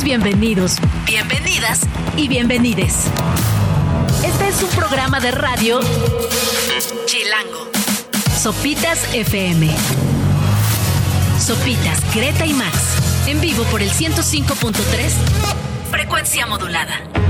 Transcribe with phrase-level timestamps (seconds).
[0.00, 1.80] bienvenidos, bienvenidas
[2.16, 3.04] y bienvenides.
[4.24, 5.80] Este es un programa de radio
[7.04, 7.68] Chilango.
[8.40, 9.68] Sopitas FM.
[11.38, 12.78] Sopitas, Greta y Max.
[13.26, 14.72] En vivo por el 105.3.
[15.90, 17.21] Frecuencia modulada.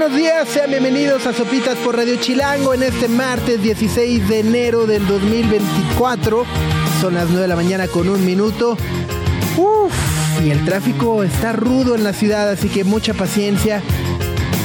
[0.00, 4.86] Buenos días, sean bienvenidos a Sopitas por Radio Chilango en este martes 16 de enero
[4.86, 6.46] del 2024.
[7.02, 8.78] Son las 9 de la mañana con un minuto.
[9.58, 9.92] Uf,
[10.42, 13.82] y el tráfico está rudo en la ciudad, así que mucha paciencia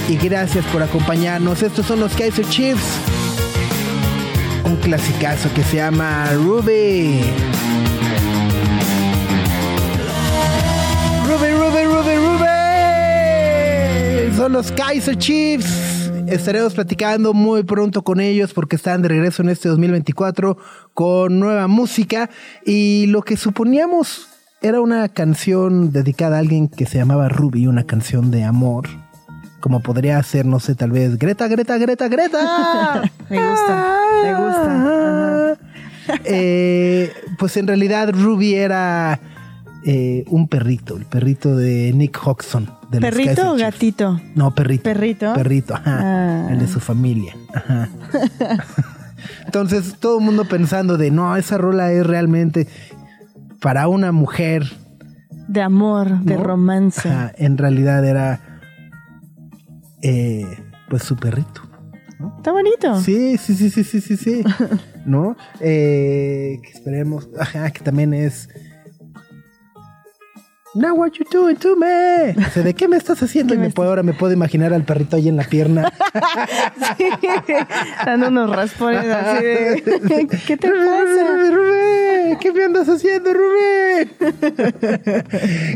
[0.08, 1.64] y gracias por acompañarnos.
[1.64, 2.86] Estos son los Kaiser Chiefs.
[4.64, 7.20] Un clasicazo que se llama Ruby.
[14.36, 16.12] Son los Kaiser Chiefs.
[16.28, 20.58] Estaremos platicando muy pronto con ellos porque están de regreso en este 2024
[20.94, 22.30] con nueva música
[22.66, 24.28] y lo que suponíamos
[24.62, 28.90] era una canción dedicada a alguien que se llamaba Ruby, una canción de amor
[29.62, 33.02] como podría ser, no sé, tal vez Greta, Greta, Greta, Greta.
[33.30, 35.58] me gusta, me gusta.
[36.26, 39.20] Eh, pues en realidad Ruby era
[39.86, 42.70] eh, un perrito, el perrito de Nick Hodgson.
[42.90, 44.20] De ¿Perrito o gatito?
[44.36, 44.84] No, perrito.
[44.84, 45.34] ¿Perrito?
[45.34, 46.00] Perrito, ajá.
[46.02, 46.48] Ah.
[46.52, 47.36] El de su familia.
[47.54, 47.90] Ajá.
[49.46, 52.68] Entonces, todo el mundo pensando de, no, esa rola es realmente
[53.60, 54.64] para una mujer.
[55.48, 57.10] De amor, de romance.
[57.38, 58.60] en realidad era
[60.02, 60.46] eh,
[60.90, 61.62] pues su perrito.
[62.38, 63.00] Está bonito.
[63.02, 64.44] Sí, sí, sí, sí, sí, sí, sí.
[65.06, 65.36] ¿No?
[65.60, 67.30] Eh, que esperemos.
[67.40, 68.50] Ajá, que también es.
[70.76, 72.32] Now what you doing to me?
[72.32, 73.54] O sea, ¿de qué me estás haciendo?
[73.54, 75.90] Y me puedo, ahora me puedo imaginar al perrito ahí en la pierna.
[76.98, 77.08] sí,
[78.06, 80.28] dando unos raspones así de.
[80.46, 81.50] ¿Qué te pasa?
[81.50, 84.12] Rubén, ¿qué me andas haciendo, Rubén?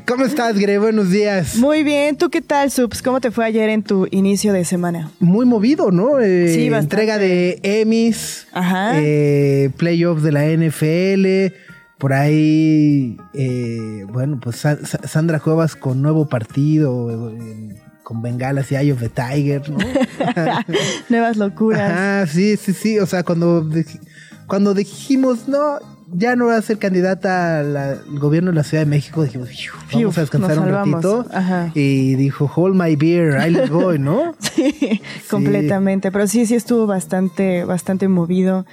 [0.05, 0.77] ¿Cómo estás, Gre?
[0.79, 1.55] Buenos días.
[1.55, 2.17] Muy bien.
[2.17, 3.01] ¿Tú qué tal, Subs?
[3.01, 5.11] ¿Cómo te fue ayer en tu inicio de semana?
[5.21, 6.19] Muy movido, ¿no?
[6.19, 6.95] Eh, sí, bastante.
[6.95, 8.47] Entrega de Emmys.
[8.51, 8.99] Ajá.
[9.01, 11.68] Eh, playoff de la NFL
[11.99, 14.65] por ahí, eh, bueno, pues
[15.03, 19.77] Sandra Cuevas con nuevo partido, eh, con Bengalas y Eye of the Tiger, ¿no?
[21.09, 21.91] Nuevas locuras.
[21.93, 22.99] Ah, sí, sí, sí.
[22.99, 23.69] O sea, cuando,
[24.47, 25.77] cuando dijimos, no,
[26.13, 29.49] ya no va a ser candidata al gobierno de la Ciudad de México, dijimos,
[29.93, 31.25] vamos a descansar un ratito.
[31.73, 34.35] Y dijo, hold my beer, I let go, ¿no?
[34.39, 36.11] sí, completamente.
[36.11, 38.65] Pero sí, sí estuvo bastante, bastante movido.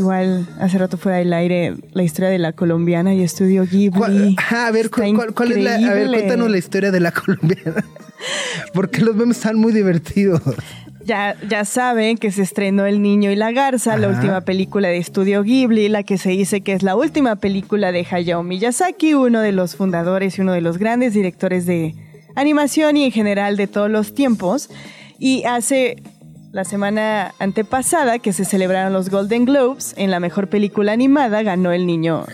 [0.00, 4.34] Igual hace rato fuera del aire la historia de la colombiana y estudio Ghibli.
[4.48, 7.84] a ver, ¿cuál, es la, a ver, cuéntanos la historia de la colombiana.
[8.72, 10.40] Porque los memes están muy divertidos.
[11.04, 14.96] Ya, ya saben que se estrenó El Niño y la Garza, la última película de
[14.96, 19.40] Estudio Ghibli, la que se dice que es la última película de Hayao Miyazaki, uno
[19.40, 21.94] de los fundadores y uno de los grandes directores de
[22.36, 24.70] animación y en general de todos los tiempos.
[25.18, 25.96] Y hace
[26.52, 31.72] la semana antepasada, que se celebraron los Golden Globes, en la mejor película animada ganó
[31.72, 32.24] El Niño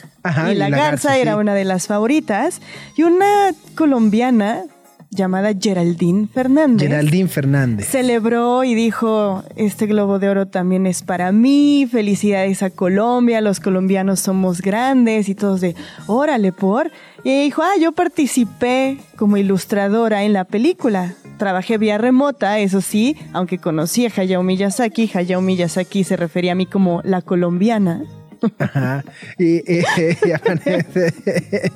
[0.50, 2.60] y la, Garza, era una de las favoritas.
[2.96, 4.64] Y una colombiana
[5.10, 6.88] llamada Geraldine Fernández.
[6.88, 7.86] Geraldine Fernández.
[7.86, 13.60] Celebró y dijo, este Globo de Oro también es para mí, felicidades a Colombia, los
[13.60, 15.74] colombianos somos grandes y todos de,
[16.06, 16.90] órale por.
[17.22, 21.14] Y dijo, ah, yo participé como ilustradora en la película.
[21.38, 26.54] Trabajé vía remota, eso sí, aunque conocí a Hayao Miyazaki, Hayao Miyazaki se refería a
[26.54, 28.04] mí como la colombiana.
[28.58, 29.04] Ajá.
[29.38, 29.84] Y, eh,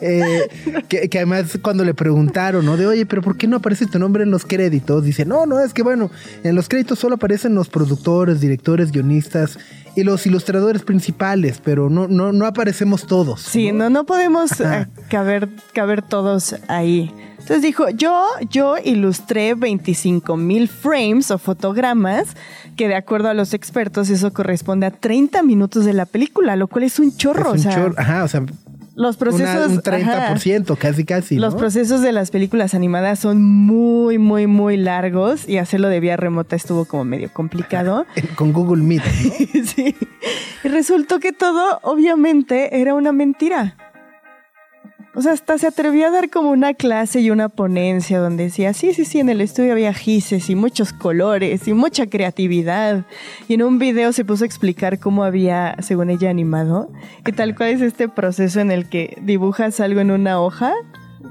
[0.00, 0.48] eh,
[0.88, 2.76] que, además cuando le preguntaron, ¿no?
[2.76, 5.04] De, oye, pero ¿por qué no aparece tu nombre en los créditos?
[5.04, 6.10] Dice, no, no, es que bueno,
[6.42, 9.58] en los créditos solo aparecen los productores, directores, guionistas
[9.96, 13.40] y los ilustradores principales, pero no, no, no aparecemos todos.
[13.40, 17.10] Sí, no, no, podemos eh, caber, caber todos ahí.
[17.46, 22.28] Entonces dijo, yo, yo ilustré 25 mil frames o fotogramas,
[22.76, 26.66] que de acuerdo a los expertos eso corresponde a 30 minutos de la película, lo
[26.66, 27.54] cual es un chorro.
[27.54, 28.44] Es un chorro, ajá, o sea,
[28.96, 29.70] los procesos.
[29.70, 31.36] un 30%, casi, casi.
[31.36, 36.16] Los procesos de las películas animadas son muy, muy, muy largos y hacerlo de vía
[36.16, 38.06] remota estuvo como medio complicado.
[38.36, 39.02] Con Google Meet.
[39.64, 39.94] sí.
[40.64, 43.76] Y resultó que todo, obviamente, era una mentira.
[45.16, 48.74] O sea, hasta se atrevió a dar como una clase y una ponencia donde decía,
[48.74, 53.06] sí, sí, sí, en el estudio había gises y muchos colores y mucha creatividad.
[53.48, 56.92] Y en un video se puso a explicar cómo había, según ella, animado.
[57.26, 60.74] Y tal cual es este proceso en el que dibujas algo en una hoja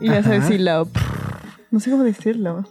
[0.02, 0.84] y ya sabes si la...
[1.70, 2.66] No sé cómo decirlo.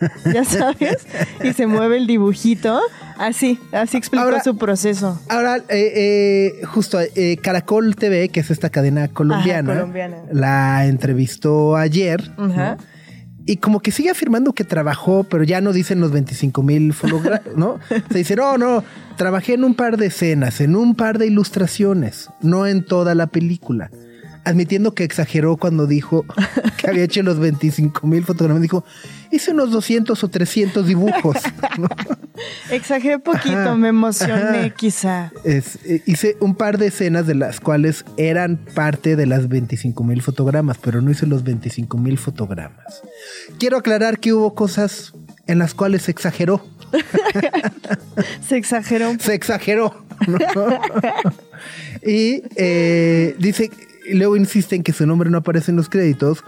[0.32, 1.06] ya sabes,
[1.42, 2.80] y se mueve el dibujito.
[3.18, 5.18] Así, así explicó su proceso.
[5.28, 9.86] Ahora, eh, eh, justo eh, Caracol TV, que es esta cadena colombiana,
[10.32, 12.30] la entrevistó ayer.
[13.48, 16.92] Y como que sigue afirmando que trabajó, pero ya no dicen los 25 mil
[17.56, 17.78] ¿no?
[18.10, 18.82] Se dice, no, no,
[19.16, 23.28] trabajé en un par de escenas, en un par de ilustraciones, no en toda la
[23.28, 23.88] película
[24.46, 26.24] admitiendo que exageró cuando dijo
[26.76, 28.62] que había hecho los 25 mil fotogramas.
[28.62, 28.84] Dijo,
[29.32, 31.36] hice unos 200 o 300 dibujos.
[32.70, 35.32] Exageré poquito, me emocioné quizá.
[35.44, 35.62] Eh,
[36.06, 40.78] hice un par de escenas de las cuales eran parte de las 25 mil fotogramas,
[40.78, 43.02] pero no hice los 25 mil fotogramas.
[43.58, 45.12] Quiero aclarar que hubo cosas
[45.48, 46.64] en las cuales se exageró.
[48.46, 49.12] se exageró.
[49.18, 50.06] Se exageró.
[52.06, 53.70] y eh, dice
[54.14, 56.44] luego insiste en que su nombre no aparece en los créditos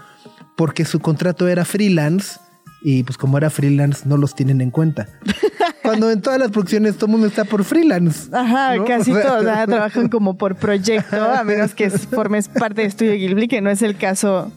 [0.55, 2.39] porque su contrato era freelance
[2.81, 5.07] y pues como era freelance no los tienen en cuenta.
[5.83, 8.29] Cuando en todas las producciones todo el mundo está por freelance.
[8.31, 13.47] Ajá, casi todos trabajan como por proyecto, a menos que formes parte de Estudio Ghibli,
[13.47, 14.51] que no es el caso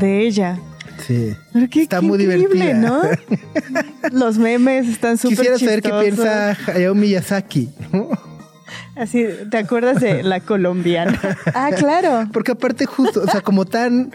[0.00, 0.58] de ella.
[1.06, 1.36] Sí.
[1.74, 3.02] está muy divertido ¿no?
[4.12, 7.68] Los memes están súper Quisiera saber qué piensa Hayao Miyazaki.
[8.96, 11.18] Así, ¿te acuerdas de la colombiana?
[11.54, 12.28] ah, claro.
[12.32, 14.12] Porque aparte justo, o sea, como tan,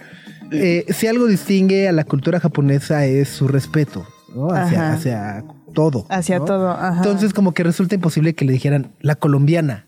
[0.52, 4.50] eh, si algo distingue a la cultura japonesa es su respeto, ¿no?
[4.52, 5.44] Hacia, hacia
[5.74, 6.06] todo.
[6.10, 6.98] Hacia todo, ajá.
[6.98, 9.86] Entonces como que resulta imposible que le dijeran la colombiana.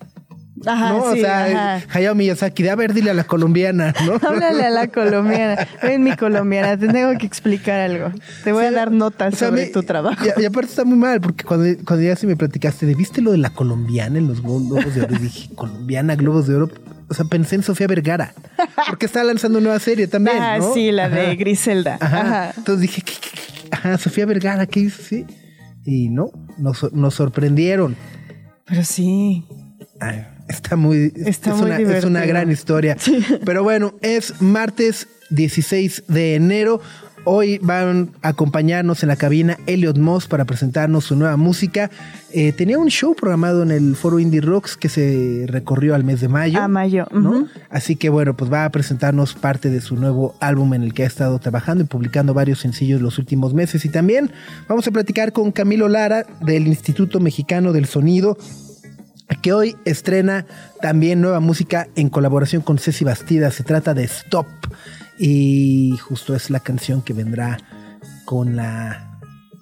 [0.65, 1.03] Ajá, ¿no?
[1.03, 4.13] o sea, Hayao Miyazaki, de a ver, dile a la colombiana, ¿no?
[4.27, 5.67] Háblale a la colombiana.
[5.81, 8.11] Ven mi colombiana, te tengo que explicar algo.
[8.43, 10.23] Te voy a dar notas sobre tu trabajo.
[10.37, 13.31] Y, aparte está muy mal, porque cuando, cuando ya se me platicaste de, ¿viste lo
[13.31, 15.15] de la colombiana en los Globos de Oro?
[15.15, 16.69] Y dije, colombiana, Globos de Oro.
[17.09, 18.33] O sea, pensé en Sofía Vergara,
[18.89, 21.97] porque está lanzando una nueva serie también, Ah, sí, la de Griselda.
[21.99, 22.53] Ajá.
[22.57, 23.13] Entonces dije, ¿qué,
[23.71, 25.25] Ajá, Sofía Vergara, ¿qué dice?
[25.83, 27.95] Y no, nos, nos sorprendieron.
[28.65, 29.45] Pero sí.
[29.99, 32.97] Ay, Está muy, Está es, muy una, es, una, gran historia.
[33.45, 36.81] Pero bueno, es martes 16 de enero.
[37.25, 41.89] Hoy van a acompañarnos en la cabina Elliot Moss para presentarnos su nueva música.
[42.33, 46.19] Eh, tenía un show programado en el foro Indie Rocks que se recorrió al mes
[46.19, 46.59] de mayo.
[46.59, 47.07] A mayo.
[47.11, 47.47] ¿no?
[47.69, 51.03] Así que bueno, pues va a presentarnos parte de su nuevo álbum en el que
[51.03, 53.85] ha estado trabajando y publicando varios sencillos los últimos meses.
[53.85, 54.29] Y también
[54.67, 58.37] vamos a platicar con Camilo Lara del Instituto Mexicano del Sonido
[59.41, 60.45] que hoy estrena
[60.81, 63.51] también nueva música en colaboración con Ceci Bastida.
[63.51, 64.47] Se trata de Stop
[65.17, 67.57] y justo es la canción que vendrá
[68.25, 69.19] con la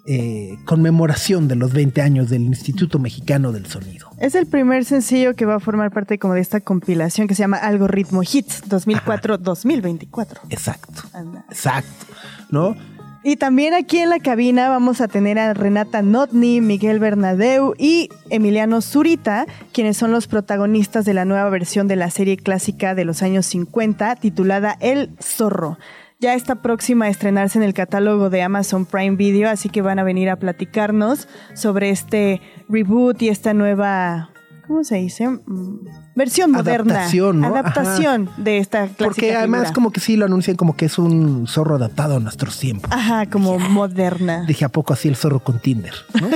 [0.07, 4.09] eh, conmemoración de los 20 años del Instituto Mexicano del Sonido.
[4.17, 7.43] Es el primer sencillo que va a formar parte como de esta compilación que se
[7.43, 10.39] llama Algoritmo Hits 2004-2024.
[10.49, 11.03] Exacto.
[11.49, 12.05] Exacto.
[12.49, 12.75] ¿No?
[13.23, 18.09] Y también aquí en la cabina vamos a tener a Renata Notni, Miguel Bernadeu y
[18.31, 23.05] Emiliano Zurita, quienes son los protagonistas de la nueva versión de la serie clásica de
[23.05, 25.77] los años 50 titulada El Zorro.
[26.19, 29.99] Ya está próxima a estrenarse en el catálogo de Amazon Prime Video, así que van
[29.99, 34.30] a venir a platicarnos sobre este reboot y esta nueva
[34.71, 35.27] ¿cómo se dice?
[35.27, 35.85] Mm,
[36.15, 36.93] versión moderna.
[36.93, 40.97] Adaptación, Adaptación de esta clásica Porque además como que sí lo anuncian como que es
[40.97, 42.89] un zorro adaptado a nuestros tiempos.
[42.89, 44.45] Ajá, como moderna.
[44.47, 45.93] Dije, ¿a poco así el zorro con Tinder?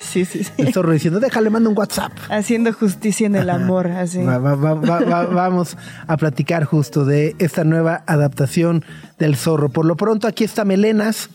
[0.00, 0.50] sí, sí, sí.
[0.56, 2.12] El zorro diciendo, déjale, mando un WhatsApp.
[2.28, 4.18] Haciendo justicia en el amor, así.
[4.20, 5.76] vamos
[6.08, 8.84] a platicar justo de esta nueva adaptación
[9.20, 9.68] del zorro.
[9.68, 11.30] Por lo pronto, aquí está Melenas,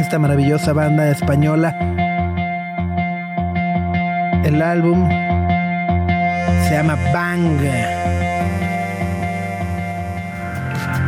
[0.00, 2.03] esta maravillosa banda española
[4.44, 5.08] el álbum
[6.68, 7.60] se llama Bang.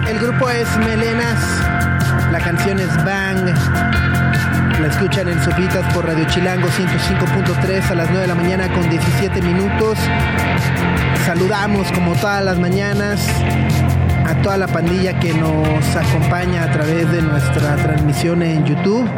[0.09, 1.39] El grupo es Melenas.
[2.33, 3.55] La canción es Bang.
[4.81, 8.89] La escuchan en Sopitas por Radio Chilango 105.3 a las 9 de la mañana con
[8.89, 9.99] 17 minutos.
[11.27, 13.29] Saludamos como todas las mañanas
[14.27, 19.09] a toda la pandilla que nos acompaña a través de nuestra transmisión en YouTube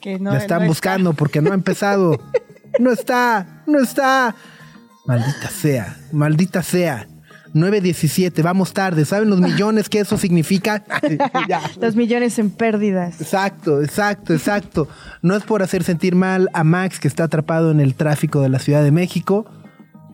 [0.00, 2.20] que, no, están buscando porque no ha empezado.
[2.78, 4.34] no está, no está.
[5.06, 7.06] Maldita sea, maldita sea.
[7.54, 9.04] 9.17, vamos tarde.
[9.06, 10.84] ¿Saben los millones que eso significa?
[11.80, 13.20] los millones en pérdidas.
[13.20, 14.88] Exacto, exacto, exacto.
[15.22, 18.50] No es por hacer sentir mal a Max que está atrapado en el tráfico de
[18.50, 19.46] la Ciudad de México.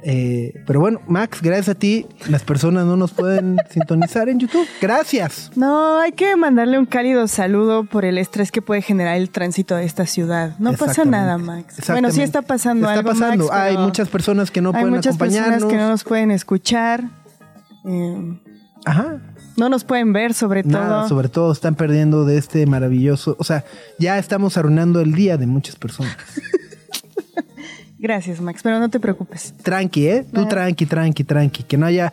[0.05, 4.67] Eh, pero bueno, Max, gracias a ti, las personas no nos pueden sintonizar en YouTube.
[4.81, 5.51] Gracias.
[5.55, 9.77] No, hay que mandarle un cálido saludo por el estrés que puede generar el tránsito
[9.77, 10.57] de esta ciudad.
[10.59, 11.77] No pasa nada, Max.
[11.89, 13.11] Bueno, sí está pasando está algo.
[13.11, 13.53] pasando.
[13.53, 15.13] hay muchas personas que no pueden acompañarnos.
[15.13, 17.05] Hay muchas personas que no nos pueden escuchar.
[17.85, 18.39] Eh,
[18.85, 19.21] Ajá.
[19.57, 20.73] no nos pueden ver, sobre todo.
[20.73, 23.37] Nada, sobre todo están perdiendo de este maravilloso.
[23.39, 23.65] O sea,
[23.99, 26.17] ya estamos arruinando el día de muchas personas.
[28.03, 29.55] Gracias, Max, pero no te preocupes.
[29.63, 30.25] Tranqui, ¿eh?
[30.35, 31.63] Tú tranqui, tranqui, tranqui.
[31.63, 32.13] Que no haya.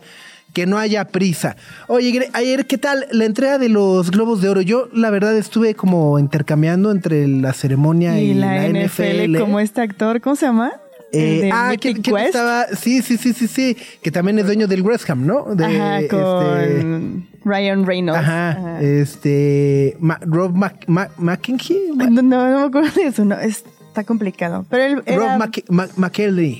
[0.52, 1.56] Que no haya prisa.
[1.88, 4.60] Oye, ayer, ¿qué tal la entrega de los Globos de Oro?
[4.60, 9.80] Yo, la verdad, estuve como intercambiando entre la ceremonia y, Y la, NFL, como este
[9.80, 10.72] actor, ¿cómo se llama?
[11.12, 12.26] Eh, de ah, Mythic ¿quién, quién Quest.
[12.28, 12.66] estaba?
[12.68, 13.76] Sí, sí, sí, sí, sí.
[14.02, 15.54] Que también es dueño del West Ham, ¿no?
[15.56, 18.20] De, Ajá, este, con Ryan Reynolds.
[18.20, 18.80] Ajá, Ajá.
[18.82, 19.96] este.
[20.00, 20.54] Ma- Rob.
[20.54, 24.64] Ma- No, no, no me acuerdo de eso, no, es- está complicado.
[24.70, 25.18] Pero él era...
[25.18, 25.38] Rob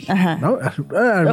[0.08, 0.36] Ajá.
[0.36, 0.58] ¿no?
[0.94, 1.20] Ah,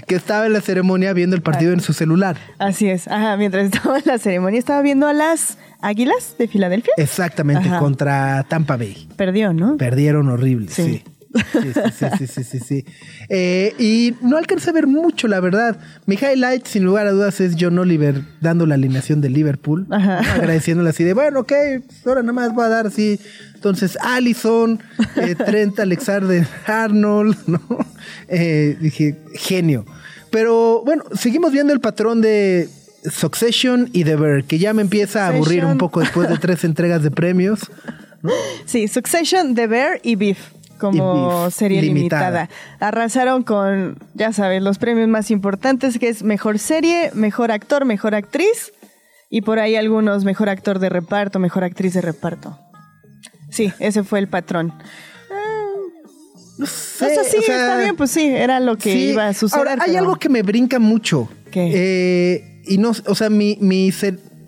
[0.06, 2.36] que estaba en la ceremonia viendo el partido en su celular.
[2.58, 6.92] Así es, ajá, mientras estaba en la ceremonia estaba viendo a las Águilas de Filadelfia.
[6.98, 7.78] Exactamente, Ajá.
[7.78, 9.08] contra Tampa Bay.
[9.16, 9.78] Perdió, ¿no?
[9.78, 10.82] Perdieron horrible, sí.
[10.82, 11.04] Sí.
[11.32, 12.84] Sí, sí, sí, sí, sí, sí, sí.
[13.28, 15.78] Eh, y no alcancé a ver mucho, la verdad.
[16.06, 19.86] Mi highlight, sin lugar a dudas, es John Oliver dando la alineación de Liverpool.
[19.90, 20.18] Ajá.
[20.34, 21.52] Agradeciéndole así de, bueno, ok,
[22.04, 23.20] ahora nada más voy a dar así.
[23.54, 24.82] Entonces, Allison,
[25.16, 27.60] eh, Trent Alexander Arnold, ¿no?
[28.28, 29.84] Eh, dije, genio.
[30.30, 32.68] Pero bueno, seguimos viendo el patrón de
[33.08, 36.64] Succession y The Bear, que ya me empieza a aburrir un poco después de tres
[36.64, 37.60] entregas de premios.
[38.64, 40.38] Sí, Succession, The Bear y Beef
[40.80, 42.26] como serie limitada.
[42.46, 42.48] limitada.
[42.80, 48.14] Arrasaron con, ya sabes, los premios más importantes, que es mejor serie, mejor actor, mejor
[48.14, 48.72] actriz
[49.28, 52.58] y por ahí algunos mejor actor de reparto, mejor actriz de reparto.
[53.50, 54.72] Sí, ese fue el patrón.
[56.58, 58.98] No sé, o sea, sí, o sea, está bien, pues sí, era lo que sí.
[59.12, 59.68] iba a suceder.
[59.68, 61.28] Ahora, hay pero- algo que me brinca mucho.
[61.50, 61.70] ¿Qué?
[61.74, 63.90] Eh, y no, o sea, mi, mi,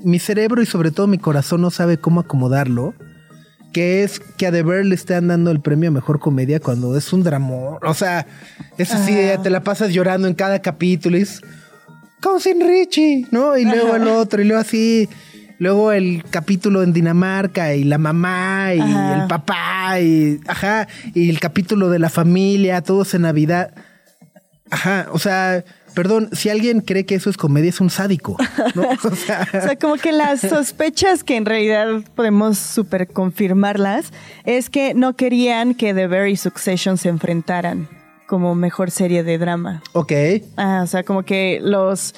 [0.04, 2.94] mi cerebro y sobre todo mi corazón no sabe cómo acomodarlo.
[3.72, 6.96] Que es que a The Bear le están dando el premio a mejor comedia cuando
[6.96, 7.78] es un drama.
[7.82, 8.26] O sea,
[8.78, 9.42] es así, Ajá.
[9.42, 11.40] te la pasas llorando en cada capítulo y es.
[12.20, 13.56] Cousin Richie, ¿no?
[13.56, 15.08] Y luego el otro, y luego así.
[15.58, 19.22] Luego el capítulo en Dinamarca y la mamá y Ajá.
[19.22, 23.72] el papá y ajá, y el capítulo de la familia, todos en Navidad.
[24.70, 28.36] Ajá, o sea, perdón, si alguien cree que eso es comedia es un sádico,
[28.74, 28.82] ¿no?
[29.04, 34.12] O sea, O sea, como que las sospechas que en realidad podemos super confirmarlas
[34.44, 37.88] es que no querían que The Very Succession se enfrentaran
[38.26, 39.82] como mejor serie de drama.
[39.92, 40.12] ok.
[40.56, 42.14] Ah, o sea, como que los,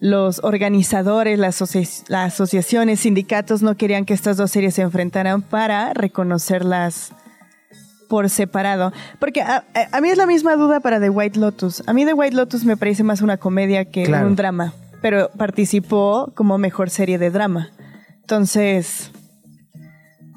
[0.00, 5.42] los organizadores, las, asoci- las asociaciones, sindicatos no querían que estas dos series se enfrentaran
[5.42, 7.12] para reconocerlas
[8.08, 8.92] por separado.
[9.20, 11.82] Porque a, a- a mí es la misma duda para The White Lotus.
[11.86, 14.26] A mí The White Lotus me parece más una comedia que Claro.
[14.26, 14.72] un drama,
[15.02, 17.68] pero participó como mejor serie de drama.
[18.20, 19.10] Entonces,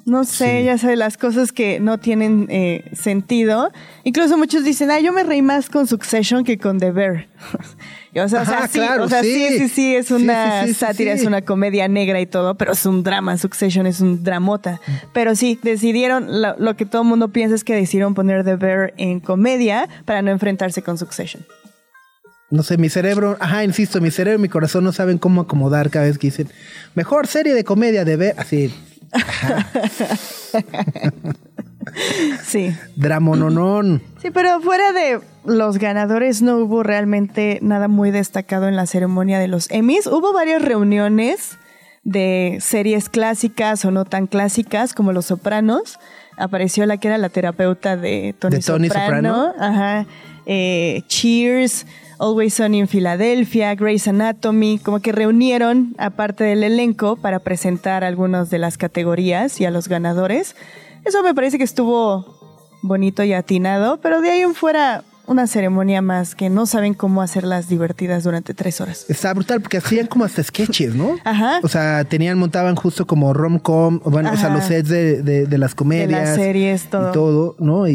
[0.06, 0.66] no sé, Sí.
[0.66, 3.72] ya sabes, las cosas que no tienen eh, sentido.
[4.04, 7.28] Incluso muchos dicen, ah, yo me reí más con Succession que con The Bear.
[8.14, 9.60] O sea, o sea, Ajá, sí, claro, o sea, sí, sí.
[9.60, 13.04] sí, sí, es una sí, sátira, es una comedia negra y todo, pero es un
[13.04, 13.38] drama.
[13.38, 14.82] Succession es un dramota.
[15.14, 18.58] Pero sí, decidieron, lo, lo que todo el mundo piensa es que decidieron poner The
[18.58, 21.46] Bear en comedia para no enfrentarse con Succession.
[22.50, 25.90] No sé, mi cerebro, ajá, insisto, mi cerebro y mi corazón no saben cómo acomodar
[25.90, 26.50] cada vez que dicen
[26.96, 28.74] mejor serie de comedia de ver, así,
[32.44, 32.76] Sí.
[32.96, 34.02] dramononón.
[34.22, 39.40] Sí, pero fuera de los ganadores no hubo realmente nada muy destacado en la ceremonia
[39.40, 40.08] de los Emmys.
[40.08, 41.58] Hubo varias reuniones
[42.04, 46.00] de series clásicas o no tan clásicas como Los Sopranos.
[46.38, 49.54] Apareció la que era la terapeuta de Tony, De Tony Soprano.
[49.60, 50.06] Ajá.
[50.46, 51.86] Eh, Cheers,
[52.20, 58.04] Always Sunny en Filadelfia, Grey's Anatomy, como que reunieron a parte del elenco para presentar
[58.04, 60.56] algunas de las categorías y a los ganadores.
[61.06, 62.40] Eso me parece que estuvo
[62.82, 67.22] bonito y atinado, pero de ahí en fuera una ceremonia más que no saben cómo
[67.22, 69.06] hacerlas divertidas durante tres horas.
[69.08, 71.16] Está brutal porque hacían como hasta sketches, ¿no?
[71.24, 71.60] Ajá.
[71.64, 75.58] O sea, tenían, montaban justo como rom-com, bueno, o sea, los sets de, de- de
[75.58, 76.08] las comedias.
[76.10, 77.10] De las series, todo.
[77.10, 77.88] Y todo, ¿no?
[77.88, 77.94] Y,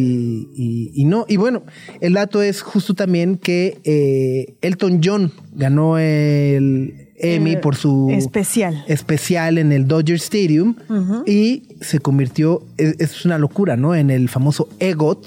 [0.54, 1.64] y- y no, y bueno,
[2.00, 8.08] el dato es justo también que eh, Elton John ganó el Emmy Eh, por su
[8.10, 8.84] especial.
[8.88, 10.74] especial en el Dodger Stadium
[11.26, 13.94] y se convirtió, es, es una locura, ¿no?
[13.94, 15.26] En el famoso EGOT,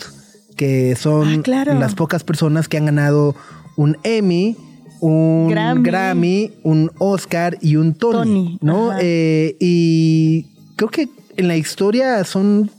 [0.55, 1.73] que son Ah, claro.
[1.79, 3.35] las pocas personas que han ganado
[3.75, 4.55] un Emmy,
[5.01, 5.81] un Grammy.
[5.83, 8.91] Grammy, un Oscar y un Tony, Tony, ¿no?
[8.99, 12.69] Eh, y creo que en la historia son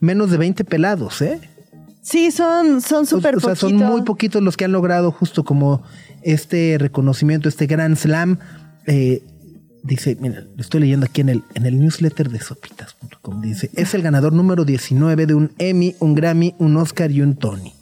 [0.00, 1.40] menos de 20 pelados, ¿eh?
[2.02, 5.82] Sí, son son súper o sea, son muy poquitos los que han logrado justo como
[6.22, 8.38] este reconocimiento, este Grand Slam.
[8.90, 9.22] Eh,
[9.82, 13.42] dice, mira, lo estoy leyendo aquí en el, en el newsletter de sopitas.com.
[13.42, 17.36] Dice, es el ganador número 19 de un Emmy, un Grammy, un Oscar y un
[17.36, 17.74] Tony.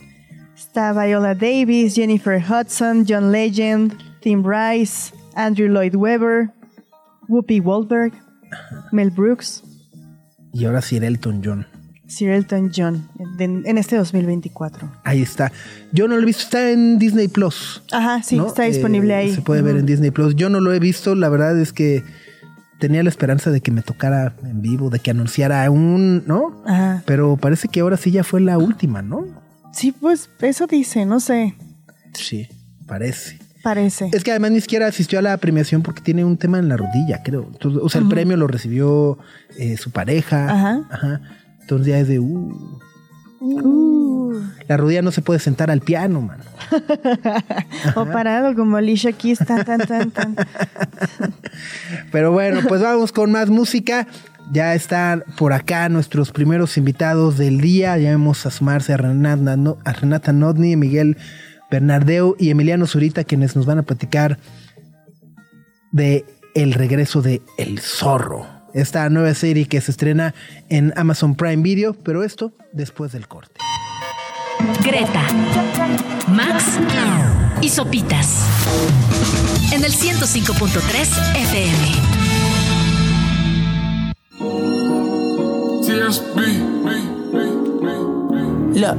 [0.57, 6.51] Está Viola Davis, Jennifer Hudson, John Legend, Tim Rice, Andrew Lloyd Webber,
[7.29, 8.13] Whoopi Goldberg,
[8.91, 9.63] Mel Brooks.
[10.53, 11.67] Y ahora Sir Elton John.
[12.09, 13.09] Sir Elton John
[13.39, 14.91] en este 2024.
[15.05, 15.53] Ahí está.
[15.93, 17.83] Yo no lo he visto, está en Disney Plus.
[17.91, 19.35] Ajá, sí, está disponible eh, ahí.
[19.35, 20.37] Se puede ver en Disney Plus.
[20.37, 22.05] Yo no lo he visto, la verdad es que
[22.79, 26.63] tenía la esperanza de que me tocara en vivo, de que anunciara un, ¿no?
[26.67, 27.03] Ajá.
[27.07, 29.27] Pero parece que ahora sí ya fue la última, ¿no?
[29.73, 31.55] Sí, pues eso dice, no sé.
[32.15, 32.49] Sí,
[32.87, 33.39] parece.
[33.63, 34.11] Parece.
[34.13, 36.77] Es que además ni siquiera asistió a la premiación porque tiene un tema en la
[36.77, 37.51] rodilla, creo.
[37.83, 39.19] o sea, el premio lo recibió
[39.59, 40.49] eh, su pareja.
[40.49, 40.89] Ajá.
[40.89, 41.21] Ajá.
[41.67, 42.81] Entonces ya es de, uh,
[43.41, 44.41] uh.
[44.69, 46.39] La rodilla no se puede sentar al piano, man.
[47.97, 50.37] o parado como Alicia Keys, tan, tan, tan, tan.
[52.13, 54.07] Pero bueno, pues vamos con más música.
[54.53, 57.99] Ya están por acá nuestros primeros invitados del día.
[57.99, 61.17] Ya vemos a sumarse a Renata, a Renata Nodni, Miguel
[61.69, 64.39] Bernardeu y Emiliano Zurita, quienes nos van a platicar
[65.91, 70.35] de el regreso de El Zorro esta nueva serie que se estrena
[70.69, 73.61] en Amazon Prime Video, pero esto después del corte.
[74.85, 75.23] Greta,
[76.29, 76.79] Max
[77.63, 78.47] y Sopitas
[79.73, 82.37] en el 105.3 FM.
[88.77, 88.99] Look,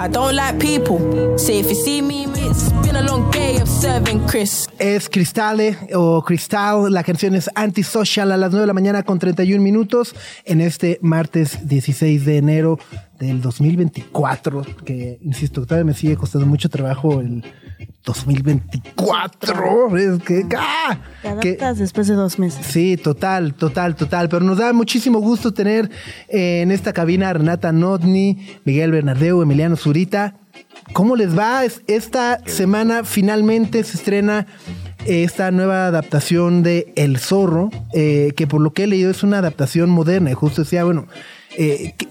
[0.00, 0.98] I don't like people.
[1.38, 4.68] Say if you see me, it's been a long day of serving Chris.
[4.76, 9.20] Es Cristale o Cristal, la canción es Antisocial a las 9 de la mañana con
[9.20, 12.80] 31 minutos en este martes 16 de enero
[13.20, 17.44] del 2024, que insisto, todavía me sigue costando mucho trabajo el
[18.04, 19.96] 2024.
[19.96, 20.98] Es que, ¡ah!
[21.22, 22.66] Te adaptas después de dos meses.
[22.66, 24.28] Sí, total, total, total.
[24.28, 25.90] Pero nos da muchísimo gusto tener
[26.28, 30.36] eh, en esta cabina a Renata Nodni, Miguel Bernardeu, Emiliano Zurita.
[30.92, 31.62] ¿Cómo les va?
[31.86, 34.46] Esta semana finalmente se estrena
[35.06, 39.38] esta nueva adaptación de El Zorro, eh, que por lo que he leído es una
[39.38, 40.30] adaptación moderna.
[40.30, 41.06] Y justo decía, bueno,
[41.56, 42.08] eh, ¿qué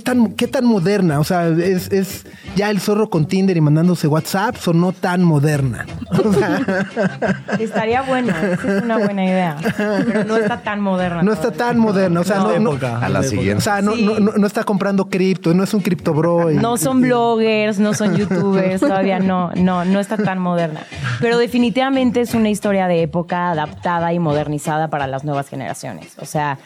[0.00, 1.20] tan, qué tan moderna?
[1.20, 5.22] O sea, es, es ya el zorro con Tinder y mandándose WhatsApp o no tan
[5.22, 5.86] moderna.
[7.58, 9.56] Estaría bueno, es una buena idea.
[9.76, 11.22] Pero no está tan moderna.
[11.22, 12.20] No está tan moderna.
[12.20, 13.58] O sea, no, a la siguiente.
[13.58, 16.50] O sea, no, no, está comprando cripto, no es un cripto bro.
[16.50, 20.80] no son bloggers, no son youtubers, todavía no, no, no está tan moderna.
[21.20, 26.14] Pero definitivamente es una historia de época adaptada y modernizada para las nuevas generaciones.
[26.18, 26.58] O sea,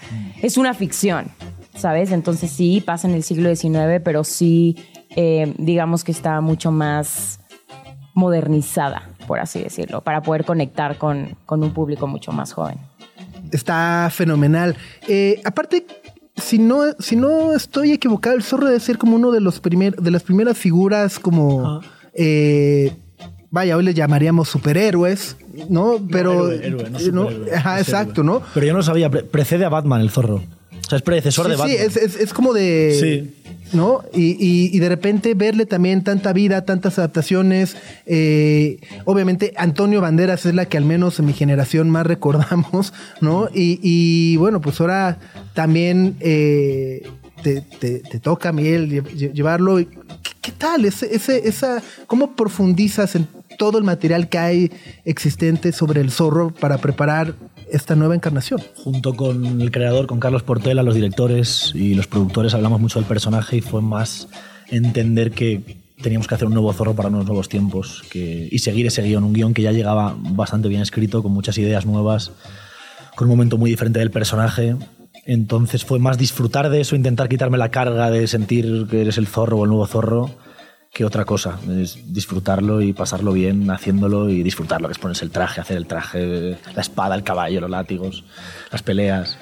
[0.43, 1.27] es una ficción.
[1.75, 2.13] ¿Sabes?
[2.13, 4.77] Entonces sí, pasa en el siglo XIX, pero sí,
[5.17, 7.41] eh, digamos que está mucho más
[8.15, 12.79] modernizada, por así decirlo, para poder conectar con, un público mucho más joven.
[13.53, 14.77] Está fenomenal.
[15.09, 15.87] Eh, aparte,
[16.37, 19.97] si no, si no estoy equivocado, el zorro debe ser como uno de los primer,
[19.97, 21.81] de las primeras figuras como
[22.15, 22.93] eh,
[23.51, 25.37] vaya, hoy le llamaríamos superhéroes,
[25.69, 25.99] ¿no?
[26.11, 28.43] Pero héroe, no, Ajá, exacto, ¿no?
[28.55, 30.43] Pero yo no sabía, precede a Batman el zorro
[30.91, 31.77] sea, es predecesor de Batman.
[31.91, 32.97] Sí, es, como de.
[33.01, 33.53] Sí.
[33.73, 34.03] ¿No?
[34.13, 37.77] Y, de repente verle también tanta vida, tantas adaptaciones.
[38.05, 43.49] Eh, obviamente, Antonio Banderas es la que al menos en mi generación más recordamos, ¿no?
[43.55, 45.19] Y, bueno, pues ahora
[45.55, 47.09] también eh,
[47.43, 47.61] te,
[48.21, 49.79] toca, Miguel, llevarlo.
[50.41, 50.85] ¿Qué, tal?
[50.85, 53.29] Ese, ese, esa, ¿Cómo profundizas en
[53.61, 54.73] todo el material que hay
[55.05, 57.35] existente sobre el zorro para preparar
[57.73, 58.61] esta nueva encarnación.
[58.77, 63.09] Junto con el creador, con Carlos Portela, los directores y los productores hablamos mucho del
[63.09, 64.29] personaje y fue más
[64.69, 68.87] entender que teníamos que hacer un nuevo zorro para unos nuevos tiempos que, y seguir
[68.87, 72.33] ese guion, un guion que ya llegaba bastante bien escrito, con muchas ideas nuevas,
[73.17, 74.77] con un momento muy diferente del personaje.
[75.27, 79.27] Entonces fue más disfrutar de eso, intentar quitarme la carga de sentir que eres el
[79.27, 80.31] zorro o el nuevo zorro
[80.93, 81.59] que otra cosa.
[81.69, 85.87] Es disfrutarlo y pasarlo bien haciéndolo y disfrutarlo, que es ponerse el traje, hacer el
[85.87, 88.25] traje, la espada, el caballo, los látigos,
[88.73, 89.39] las peleas.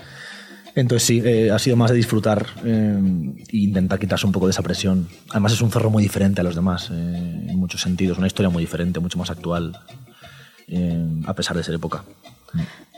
[0.75, 3.01] Entonces sí, eh, ha sido más de disfrutar eh,
[3.49, 5.09] e intentar quitarse un poco de esa presión.
[5.31, 8.51] Además es un zorro muy diferente a los demás, eh, en muchos sentidos, una historia
[8.51, 9.77] muy diferente, mucho más actual,
[11.27, 12.05] a pesar de ser época.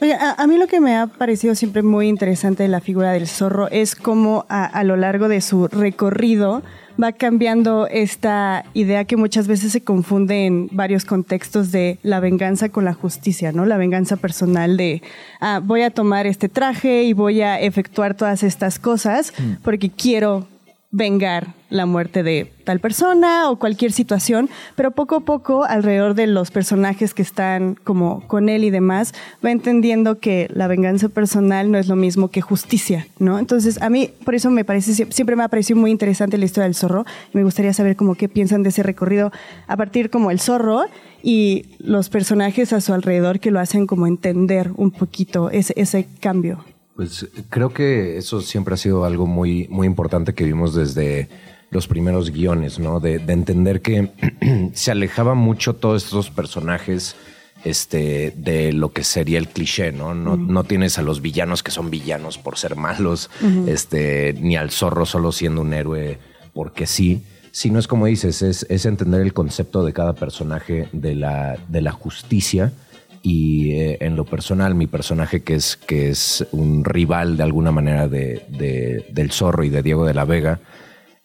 [0.02, 3.28] Oye, a, mí lo que me ha parecido siempre muy interesante de la figura del
[3.28, 6.62] zorro es cómo a lo largo de su recorrido
[7.02, 12.68] va cambiando esta idea que muchas veces se confunde en varios contextos de la venganza
[12.68, 13.64] con la justicia, ¿no?
[13.64, 15.02] La venganza personal de,
[15.40, 19.62] ah, voy a tomar este traje y voy a efectuar todas estas cosas mm.
[19.62, 20.46] porque quiero
[20.92, 26.26] vengar la muerte de tal persona o cualquier situación, pero poco a poco alrededor de
[26.26, 31.70] los personajes que están como con él y demás, va entendiendo que la venganza personal
[31.70, 33.38] no es lo mismo que justicia, ¿no?
[33.38, 36.64] Entonces, a mí por eso me parece siempre me ha parecido muy interesante la historia
[36.64, 39.30] del zorro y me gustaría saber como qué piensan de ese recorrido
[39.68, 40.86] a partir como el zorro
[41.22, 46.08] y los personajes a su alrededor que lo hacen como entender un poquito ese, ese
[46.20, 46.64] cambio.
[47.00, 51.30] Pues creo que eso siempre ha sido algo muy, muy importante que vimos desde
[51.70, 53.00] los primeros guiones, ¿no?
[53.00, 54.10] De, entender que
[54.74, 57.16] se alejaba mucho todos estos personajes
[57.64, 60.14] este, de lo que sería el cliché, ¿no?
[60.14, 63.30] No, no tienes a los villanos que son villanos por ser malos,
[63.66, 66.18] este, ni al zorro solo siendo un héroe
[66.52, 67.22] porque sí.
[67.50, 71.80] Sino es como dices, es, es entender el concepto de cada personaje de la, de
[71.80, 72.74] la justicia
[73.22, 77.70] y eh, en lo personal mi personaje que es, que es un rival de alguna
[77.70, 80.60] manera de, del zorro y de Diego de la Vega,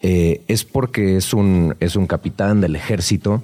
[0.01, 3.43] eh, es porque es un, es un capitán del ejército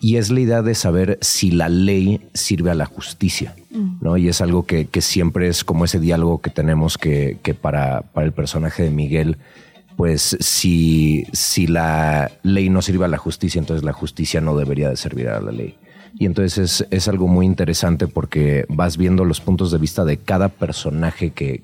[0.00, 3.54] y es la idea de saber si la ley sirve a la justicia,
[4.00, 4.16] ¿no?
[4.16, 8.26] Y es algo que, siempre es como ese diálogo que tenemos que, que para, para
[8.26, 9.36] el personaje de Miguel,
[9.98, 14.88] pues si, si la ley no sirve a la justicia, entonces la justicia no debería
[14.88, 15.74] de servir a la ley.
[16.18, 20.48] Y entonces es, algo muy interesante porque vas viendo los puntos de vista de cada
[20.48, 21.62] personaje que,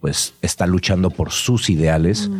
[0.00, 2.30] pues está luchando por sus ideales.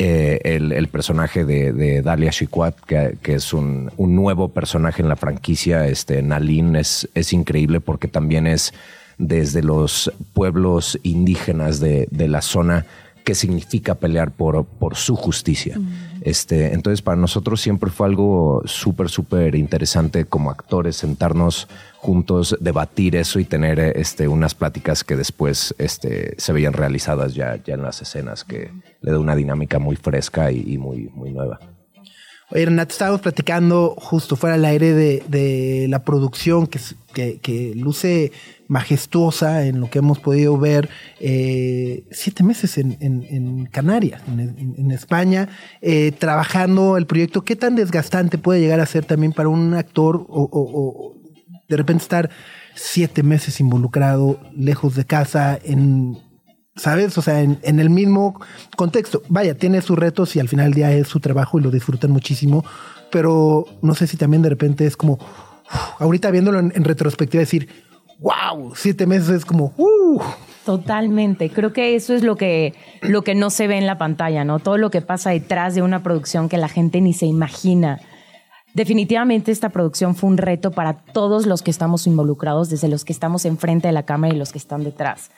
[0.00, 6.22] Eh, el, personaje de, Dalia Chiquat, que, es un, nuevo personaje en la franquicia, este,
[6.22, 8.72] Nalin, es, es increíble porque también es
[9.18, 12.86] desde los pueblos indígenas de, de la zona
[13.28, 15.78] qué significa pelear por, por su justicia.
[16.22, 23.16] Este, entonces, para nosotros siempre fue algo súper, súper interesante como actores sentarnos juntos, debatir
[23.16, 27.82] eso y tener este, unas pláticas que después este, se veían realizadas ya, ya en
[27.82, 28.70] las escenas, que
[29.02, 31.60] le da una dinámica muy fresca y, muy, muy nueva.
[32.50, 36.80] Oye, Renato, estábamos platicando justo fuera del aire de, la producción que,
[37.12, 38.32] que, que luce
[38.68, 40.88] majestuosa en lo que hemos podido ver
[41.20, 45.48] eh, siete meses en, Canarias, en, España,
[45.80, 47.44] eh, trabajando el proyecto.
[47.44, 51.16] ¿Qué tan desgastante puede llegar a ser también para un actor o,
[51.68, 52.30] de repente estar
[52.74, 56.18] siete meses involucrado, lejos de casa, en,
[56.76, 57.16] ¿sabes?
[57.18, 58.40] O sea, en, el mismo
[58.76, 59.22] contexto.
[59.28, 62.10] Vaya, tiene sus retos y al final del día es su trabajo y lo disfrutan
[62.10, 62.64] muchísimo,
[63.10, 65.18] pero no sé si también de repente es como,
[65.98, 67.87] ahorita viéndolo en, en retrospectiva, decir,
[68.18, 70.20] wow, siete meses es como, uh.
[70.64, 71.48] Totalmente.
[71.48, 74.58] Creo que eso es lo que, lo que no se ve en la pantalla, ¿no?
[74.58, 78.00] Todo lo que pasa detrás de una producción que la gente ni se imagina.
[78.74, 83.14] Definitivamente esta producción fue un reto para todos los que estamos involucrados, desde los que
[83.14, 85.30] estamos enfrente de la cámara y los que están detrás.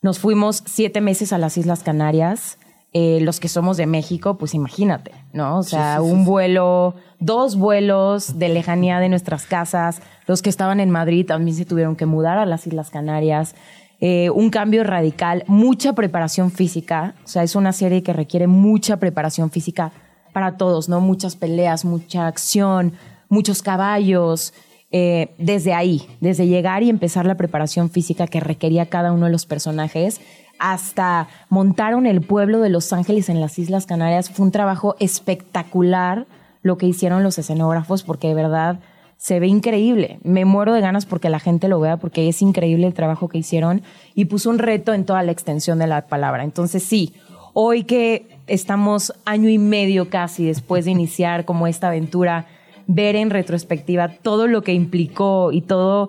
[0.00, 2.56] Nos fuimos siete meses a las Islas Canarias.
[2.94, 5.58] Eh, los que somos de México, pues imagínate, ¿no?
[5.58, 10.02] O sea, un vuelo, dos vuelos de lejanía de nuestras casas.
[10.26, 13.54] Los que estaban en Madrid también se tuvieron que mudar a las Islas Canarias.
[14.00, 17.14] Eh, un cambio radical, mucha preparación física.
[17.24, 19.92] O sea, es una serie que requiere mucha preparación física
[20.34, 21.00] para todos, ¿no?
[21.00, 22.92] Muchas peleas, mucha acción,
[23.30, 24.52] muchos caballos.
[24.94, 29.32] Eh, desde ahí, desde llegar y empezar la preparación física que requería cada uno de
[29.32, 30.20] los personajes,
[30.62, 34.30] hasta montaron el pueblo de Los Ángeles en las Islas Canarias.
[34.30, 36.28] Fue un trabajo espectacular
[36.62, 38.78] lo que hicieron los escenógrafos, porque de verdad
[39.16, 40.20] se ve increíble.
[40.22, 43.38] Me muero de ganas porque la gente lo vea, porque es increíble el trabajo que
[43.38, 43.82] hicieron
[44.14, 46.44] y puso un reto en toda la extensión de la palabra.
[46.44, 47.12] Entonces sí,
[47.54, 52.46] hoy que estamos año y medio casi después de iniciar como esta aventura,
[52.86, 56.08] ver en retrospectiva todo lo que implicó y todo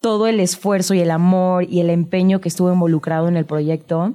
[0.00, 4.14] todo el esfuerzo y el amor y el empeño que estuvo involucrado en el proyecto,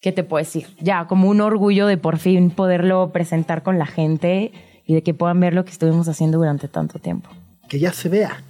[0.00, 0.66] ¿qué te puedo decir?
[0.80, 4.52] Ya, como un orgullo de por fin poderlo presentar con la gente
[4.86, 7.30] y de que puedan ver lo que estuvimos haciendo durante tanto tiempo.
[7.68, 8.42] Que ya se vea.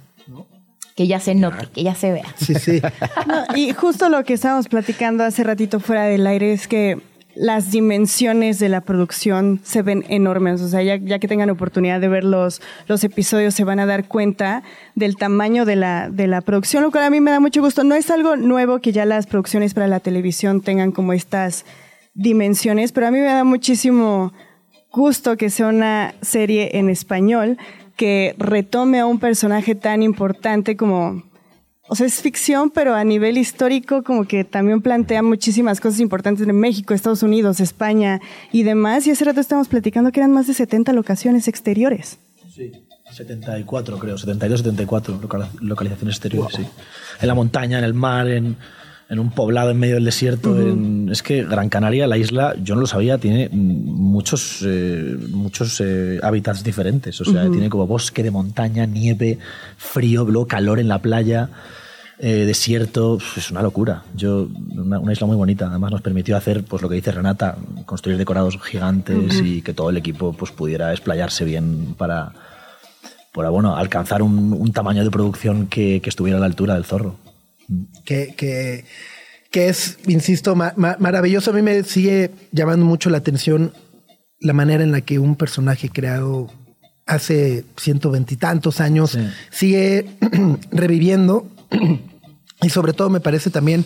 [0.95, 2.25] Que ya se note, que ya se vea.
[2.37, 2.81] Sí, sí.
[3.55, 7.01] y justo lo que estábamos platicando hace ratito fuera del aire es que
[7.35, 10.61] las dimensiones de la producción se ven enormes.
[10.61, 14.07] O sea, ya, que tengan oportunidad de ver los, los, episodios, se van a dar
[14.07, 14.63] cuenta
[14.95, 17.83] del tamaño de la, de la producción, lo cual a mí me da mucho gusto.
[17.83, 21.65] No es algo nuevo que ya las producciones para la televisión tengan como estas
[22.13, 24.33] dimensiones, pero a mí me da muchísimo
[24.91, 27.57] gusto que sea una serie en español
[27.97, 31.23] que retome a un personaje tan importante como
[31.87, 36.47] o sea, es ficción, pero a nivel histórico como que también plantea muchísimas cosas importantes
[36.47, 38.21] en México, Estados Unidos, España
[38.51, 39.05] y demás.
[39.05, 42.17] Y hace rato estábamos platicando que eran más de 70 locaciones exteriores.
[42.53, 42.71] Sí,
[43.11, 45.19] 74 creo, 72, 74
[45.61, 46.65] localizaciones exteriores, sí.
[47.21, 48.57] En la montaña, en el mar, en,
[49.07, 50.59] en un poblado en medio del desierto.
[50.59, 55.79] en- es que Gran Canaria, la isla, yo no lo sabía, tiene muchos, eh, muchos
[55.79, 57.19] eh, hábitats diferentes.
[57.21, 59.37] O sea, tiene como bosque de montaña, nieve,
[59.77, 61.49] frío, calor en la playa.
[62.17, 64.03] eh, desierto, es una locura.
[64.15, 65.67] Yo, una, una isla muy bonita.
[65.67, 69.89] Además nos permitió hacer, pues lo que dice Renata, construir decorados gigantes y que todo
[69.89, 72.31] el equipo pues pudiera explayarse bien para,
[73.33, 76.85] para bueno, alcanzar un, un tamaño de producción que, que estuviera a la altura del
[76.85, 77.17] zorro.
[78.05, 78.85] Que, que,
[79.51, 81.51] que es, insisto, ma- ma- maravilloso.
[81.51, 83.73] A mí me sigue llamando mucho la atención
[84.39, 86.51] la manera en la que un personaje creado
[87.05, 89.19] hace ciento veintitantos años Sí.
[89.51, 90.05] sigue
[90.71, 91.47] reviviendo
[92.61, 93.85] y sobre todo me parece también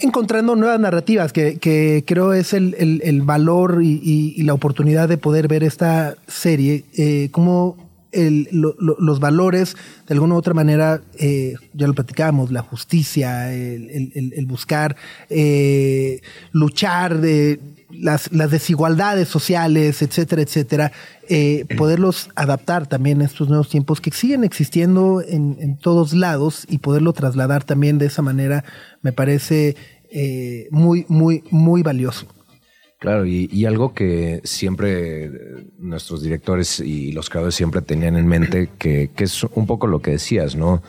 [0.00, 4.54] encontrando nuevas narrativas que, que creo es el, el- el valor y, y- y la
[4.54, 7.76] oportunidad de poder ver esta serie eh, como
[8.16, 9.76] el- lo- lo- los valores
[10.06, 14.96] de alguna u otra manera eh, ya lo platicábamos la justicia el, el- buscar
[15.30, 16.20] eh,
[16.52, 20.92] luchar de las, las desigualdades sociales etcétera etcétera
[21.28, 26.64] eh, poderlos adaptar también a estos nuevos tiempos que siguen existiendo en, en todos lados
[26.68, 28.64] y poderlo trasladar también de esa manera
[29.02, 29.76] me parece
[30.10, 32.26] eh, muy, muy, muy valioso.
[33.06, 35.30] Claro, y, algo que siempre eh,
[35.78, 40.10] nuestros directores y los creadores siempre tenían en mente, que, es un poco lo que
[40.10, 40.82] decías, ¿no?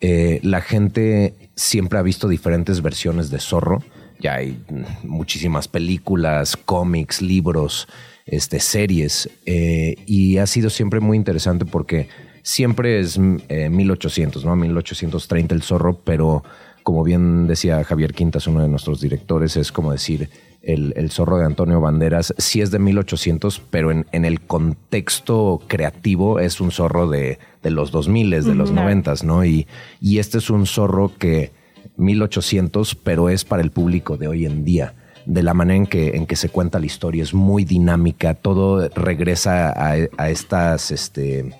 [0.00, 3.82] Eh, la gente siempre ha visto diferentes versiones de Zorro.
[4.20, 4.56] Ya hay
[5.02, 7.88] muchísimas películas, cómics, libros,
[8.24, 12.06] este, series, eh, y ha sido siempre muy interesante porque
[12.44, 14.54] siempre es mm, eh, 1800, ¿no?
[14.54, 16.44] 1830 el Zorro, pero
[16.84, 20.28] como bien decía Javier Quintas, uno de nuestros directores, es como decir,
[20.60, 25.62] el, el zorro de Antonio Banderas sí es de 1800, pero en, en el contexto
[25.66, 29.44] creativo es un zorro de, de los 2000, de los 90, ¿no?
[29.44, 29.66] Y,
[30.00, 31.52] y este es un zorro que
[31.96, 34.94] 1800, pero es para el público de hoy en día.
[35.24, 38.90] De la manera en que, en que se cuenta la historia, es muy dinámica, todo
[38.90, 41.54] regresa a, a estas, este,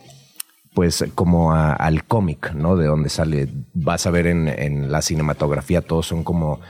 [0.74, 2.76] pues como a- al cómic, ¿no?
[2.76, 6.60] De donde sale, vas a ver en, en la cinematografía, todos son como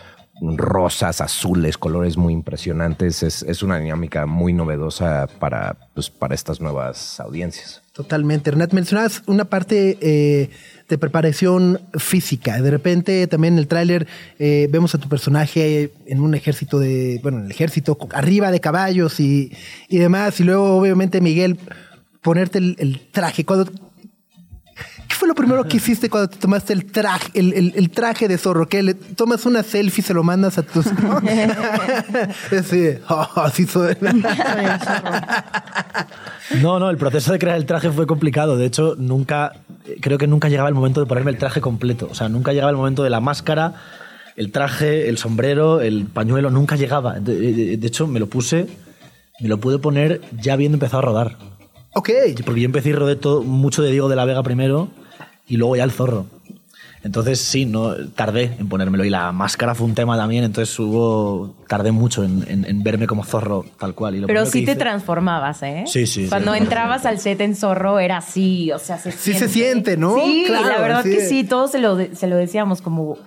[0.56, 3.22] rosas, azules, colores muy impresionantes.
[3.22, 7.82] Es, una dinámica muy novedosa para, pues, para estas nuevas audiencias.
[7.92, 8.50] Totalmente.
[8.50, 10.50] Renat, mencionabas una parte eh,
[10.88, 12.60] de preparación física.
[12.60, 14.08] De repente también en el tráiler
[14.40, 18.60] eh, vemos a tu personaje en un ejército de, bueno, en el ejército, arriba de
[18.60, 19.52] caballos y,
[19.88, 20.40] y demás.
[20.40, 21.58] Y luego obviamente Miguel
[22.22, 23.44] ponerte el, el traje.
[23.44, 23.70] Cuando,
[25.08, 28.26] ¿Qué fue lo primero que hiciste cuando te tomaste el traje, el, el- el traje
[28.28, 28.66] de zorro?
[28.66, 28.82] ¿Qué?
[28.82, 30.86] ¿Le tomas una selfie y se lo mandas a tus...
[32.68, 33.96] sí, oh, así soy.
[36.60, 38.56] No, no, el proceso de crear el traje fue complicado.
[38.56, 39.52] De hecho, nunca,
[40.00, 42.06] creo que nunca llegaba el momento de ponerme el traje completo.
[42.10, 43.74] O sea, nunca llegaba el momento de la máscara,
[44.36, 47.18] el traje, el sombrero, el pañuelo, nunca llegaba.
[47.20, 48.66] De, de- de hecho, me lo puse,
[49.40, 51.38] me lo pude poner ya habiendo empezado a rodar.
[51.94, 52.10] Ok.
[52.44, 54.88] Porque yo empecé y rodé todo, mucho de Diego de la Vega primero
[55.48, 56.26] y luego ya el zorro.
[57.02, 61.54] Entonces sí, no tardé en ponérmelo y la máscara fue un tema también, entonces hubo
[61.68, 64.14] tardé mucho en, en- en verme como zorro tal cual.
[64.14, 65.84] Y lo Pero sí que te hice- transformabas, ¿eh?
[65.86, 66.60] Sí, sí, Cuando sí.
[66.60, 69.38] entrabas al set en Zorro era así, o sea, se Sí siente.
[69.40, 70.14] se siente, ¿no?
[70.16, 73.18] Sí, Claro, la verdad así que sí, todos se lo, se lo decíamos como...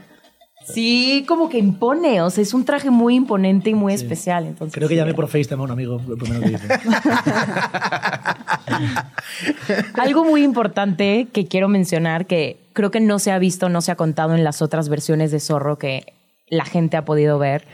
[0.74, 4.46] Sí, como que impone, o sea, es un traje muy imponente y muy especial.
[4.46, 6.68] Entonces, Creo que sí, llamé por FaceTime a un amigo, lo primero que hice.
[10.02, 13.92] Algo muy importante que quiero mencionar que creo que no se ha visto, no se
[13.92, 16.14] ha contado en las otras versiones de Zorro que
[16.50, 17.66] la gente ha podido ver,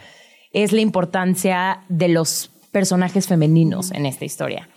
[0.51, 4.69] es la importancia de los personajes femeninos en esta historia.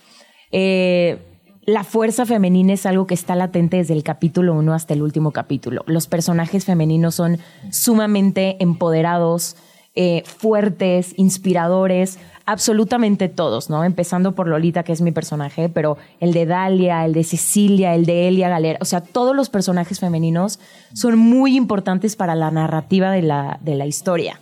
[0.51, 1.19] Eh,
[1.67, 5.31] la fuerza femenina es algo que está latente desde el capítulo 1 hasta el último
[5.31, 5.83] capítulo.
[5.85, 7.39] Los personajes femeninos son
[7.71, 9.57] sumamente empoderados,
[9.93, 13.83] eh, fuertes, inspiradores, absolutamente todos, ¿no?
[13.83, 18.05] Empezando por Lolita, que es mi personaje, pero el de Dalia, el de Cecilia, el
[18.05, 20.61] de Elia Galera, o sea, todos los personajes femeninos
[20.93, 24.39] son muy importantes para la narrativa de la, de la historia.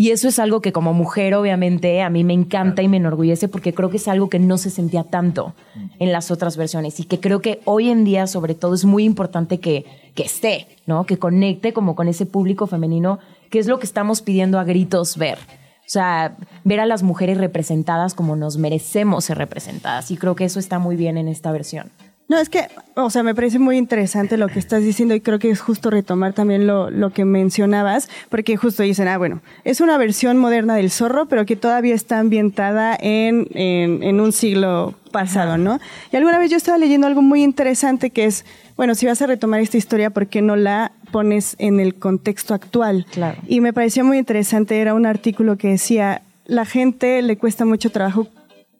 [0.00, 3.48] Y eso es algo que como mujer, obviamente, a mí me encanta y me enorgullece
[3.48, 5.52] porque creo que es algo que no se sentía tanto
[5.98, 9.04] en las otras versiones y que creo que hoy en día, sobre todo, es muy
[9.04, 9.84] importante que,
[10.14, 11.04] que esté, ¿no?
[11.04, 13.18] Que conecte como con ese público femenino,
[13.50, 15.36] que es lo que estamos pidiendo a gritos ver.
[15.36, 16.34] O sea,
[16.64, 20.10] ver a las mujeres representadas como nos merecemos ser representadas.
[20.10, 21.90] Y creo que eso está muy bien en esta versión.
[22.30, 25.40] No, es que, o sea, me parece muy interesante lo que estás diciendo y creo
[25.40, 29.80] que es justo retomar también lo, lo que mencionabas, porque justo dicen, ah, bueno, es
[29.80, 34.94] una versión moderna del zorro, pero que todavía está ambientada en, en, en un siglo
[35.10, 35.80] pasado, ¿no?
[36.12, 38.44] Y alguna vez yo estaba leyendo algo muy interesante que es,
[38.76, 42.54] bueno, si vas a retomar esta historia, ¿por qué no la pones en el contexto
[42.54, 43.06] actual?
[43.10, 43.38] Claro.
[43.48, 47.90] Y me pareció muy interesante, era un artículo que decía, la gente le cuesta mucho
[47.90, 48.28] trabajo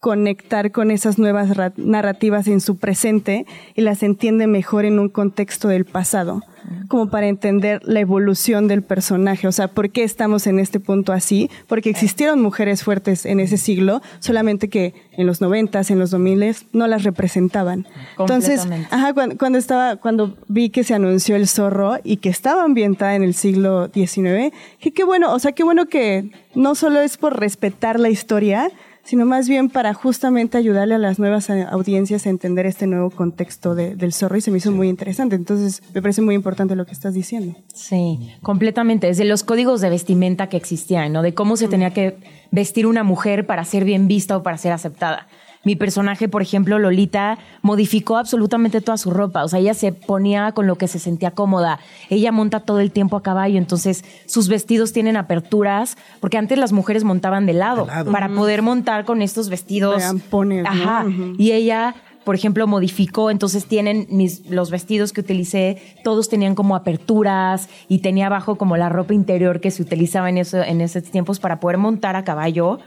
[0.00, 5.10] conectar con esas nuevas ra- narrativas en su presente y las entiende mejor en un
[5.10, 6.42] contexto del pasado,
[6.88, 11.12] como para entender la evolución del personaje, o sea, por qué estamos en este punto
[11.12, 16.10] así, porque existieron mujeres fuertes en ese siglo, solamente que en los noventas, en los
[16.10, 17.86] 2000 no las representaban.
[18.18, 22.64] Entonces, ajá, cuando, cuando estaba, cuando vi que se anunció el zorro y que estaba
[22.64, 27.00] ambientada en el siglo XIX, que qué bueno, o sea, qué bueno que no solo
[27.00, 28.70] es por respetar la historia,
[29.10, 33.10] sino más bien para justamente ayudarle a las nuevas eh, audiencias a entender este nuevo
[33.10, 35.34] contexto de- del zorro y se me hizo muy interesante.
[35.34, 37.56] Entonces, me parece muy importante lo que estás diciendo.
[37.74, 39.08] Sí, completamente.
[39.08, 41.22] Desde los códigos de vestimenta que existían, ¿no?
[41.22, 42.18] De cómo se tenía que
[42.52, 45.26] vestir una mujer para ser bien vista o para ser aceptada.
[45.62, 49.44] Mi personaje, por ejemplo, Lolita, modificó absolutamente toda su ropa.
[49.44, 51.80] O sea, ella se ponía con lo que se sentía cómoda.
[52.08, 56.72] Ella monta todo el tiempo a caballo, entonces sus vestidos tienen aperturas, porque antes las
[56.72, 60.02] mujeres montaban de lado, para poder montar con estos vestidos.
[60.02, 60.70] Ampones, ¿no?
[60.70, 61.04] Ajá.
[61.36, 61.94] Y ella,
[62.24, 67.98] por ejemplo, modificó, entonces tienen mis, los vestidos que utilicé, todos tenían como aperturas y
[67.98, 71.60] tenía abajo como la ropa interior que se utilizaba en, eso, en esos tiempos para
[71.60, 72.78] poder montar a caballo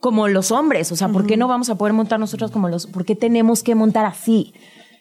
[0.00, 0.92] como los hombres.
[0.92, 2.86] O sea, ¿por qué no vamos a poder montar nosotros como los...
[2.86, 4.54] ¿Por qué tenemos que montar así?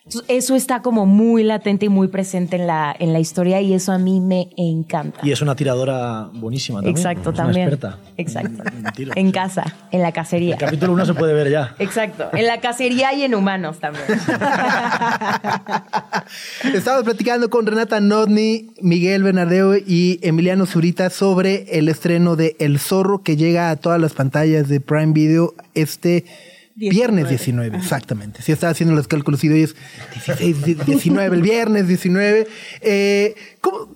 [0.07, 3.73] Entonces, eso está como muy latente y muy presente en la, en la historia y
[3.73, 5.19] eso a mí me encanta.
[5.21, 6.95] Y es una tiradora buenísima también.
[6.95, 7.67] Exacto, es una también.
[7.67, 7.97] experta.
[8.15, 8.63] Exacto.
[8.77, 9.31] En tiros, En sí.
[9.33, 10.53] casa, en la cacería.
[10.53, 11.75] El capítulo 1 se puede ver ya.
[11.79, 12.29] Exacto.
[12.31, 14.05] En la cacería y en humanos también.
[16.73, 22.79] Estamos platicando con Renata Nodni, Miguel Bernardeo y Emiliano Zurita sobre el estreno de El
[22.79, 26.23] Zorro que llega a todas las pantallas de Prime Video este
[26.77, 28.41] viernes 19, exactamente.
[28.41, 29.75] Si estaba haciendo los cálculos y hoy es
[30.25, 32.47] 16, di- 19, el viernes 19.
[32.81, 33.95] Eh, ¿cómo,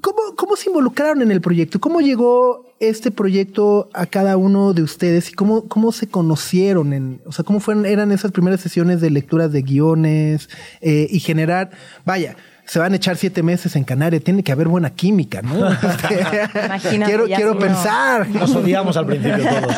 [0.00, 1.80] cómo, cómo se involucraron en el proyecto?
[1.80, 6.92] ¿Cómo llegó este proyecto a cada uno de ustedes y cómo, cómo se conocieron?
[6.92, 10.48] En, o sea, ¿cómo fueron, eran esas primeras sesiones de lecturas de guiones
[10.80, 11.70] eh, y generar,
[12.04, 15.68] vaya, se van a echar siete meses en Canarias, tiene que haber buena química, ¿no?
[15.70, 16.26] Este,
[16.66, 17.58] Imagínate, quiero quiero si no.
[17.58, 18.28] pensar.
[18.28, 19.74] Nos odiamos al principio todos.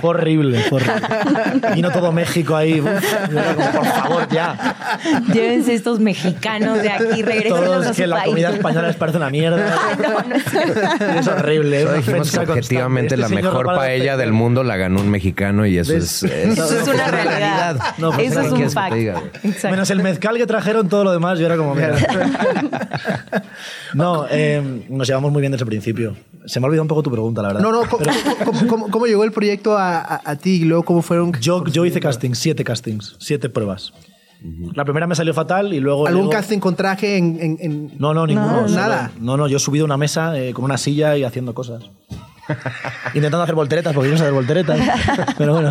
[0.00, 1.74] Fue horrible, fue horrible.
[1.74, 2.80] Vino todo México ahí.
[2.80, 4.76] como, por favor, ya.
[5.32, 8.28] Llévense estos mexicanos de aquí, regresenlos Todos a su que la país.
[8.28, 9.76] comida española les parece una mierda.
[10.02, 11.82] No, no es horrible.
[11.82, 15.10] Solo es una dijimos que objetivamente la Este mejor paella del mundo la ganó un
[15.10, 16.22] mexicano y eso ¿Ves?
[16.22, 17.80] es, es- Eso es una realidad.
[17.98, 19.64] No, pues, Eso ¿qué es un fact.
[19.64, 21.94] Menos el mezcal que trajeron, todo lo demás, yo era como, mira.
[23.94, 26.16] No, eh, nos llevamos muy bien desde el principio.
[26.46, 27.62] Se me ha olvidado un poco tu pregunta, la verdad.
[27.62, 28.04] No, no, ¿cómo,
[28.44, 31.32] cómo- cómo- cómo llegó el proyecto a, a- a ti y luego cómo fueron?
[31.40, 33.92] Yo, yo hice castings, siete castings, siete pruebas.
[34.74, 36.06] La primera me salió fatal y luego...
[36.06, 37.38] ¿Algún luego- casting con traje en...?
[37.40, 38.62] en- en- No, no, ninguno.
[38.62, 39.10] No, nada.
[39.18, 41.82] No, no, yo he subido a una mesa eh, con una silla y haciendo cosas.
[43.14, 44.78] Intentando hacer volteretas, porque yo no sé hacer volteretas.
[45.38, 45.70] Pero bueno,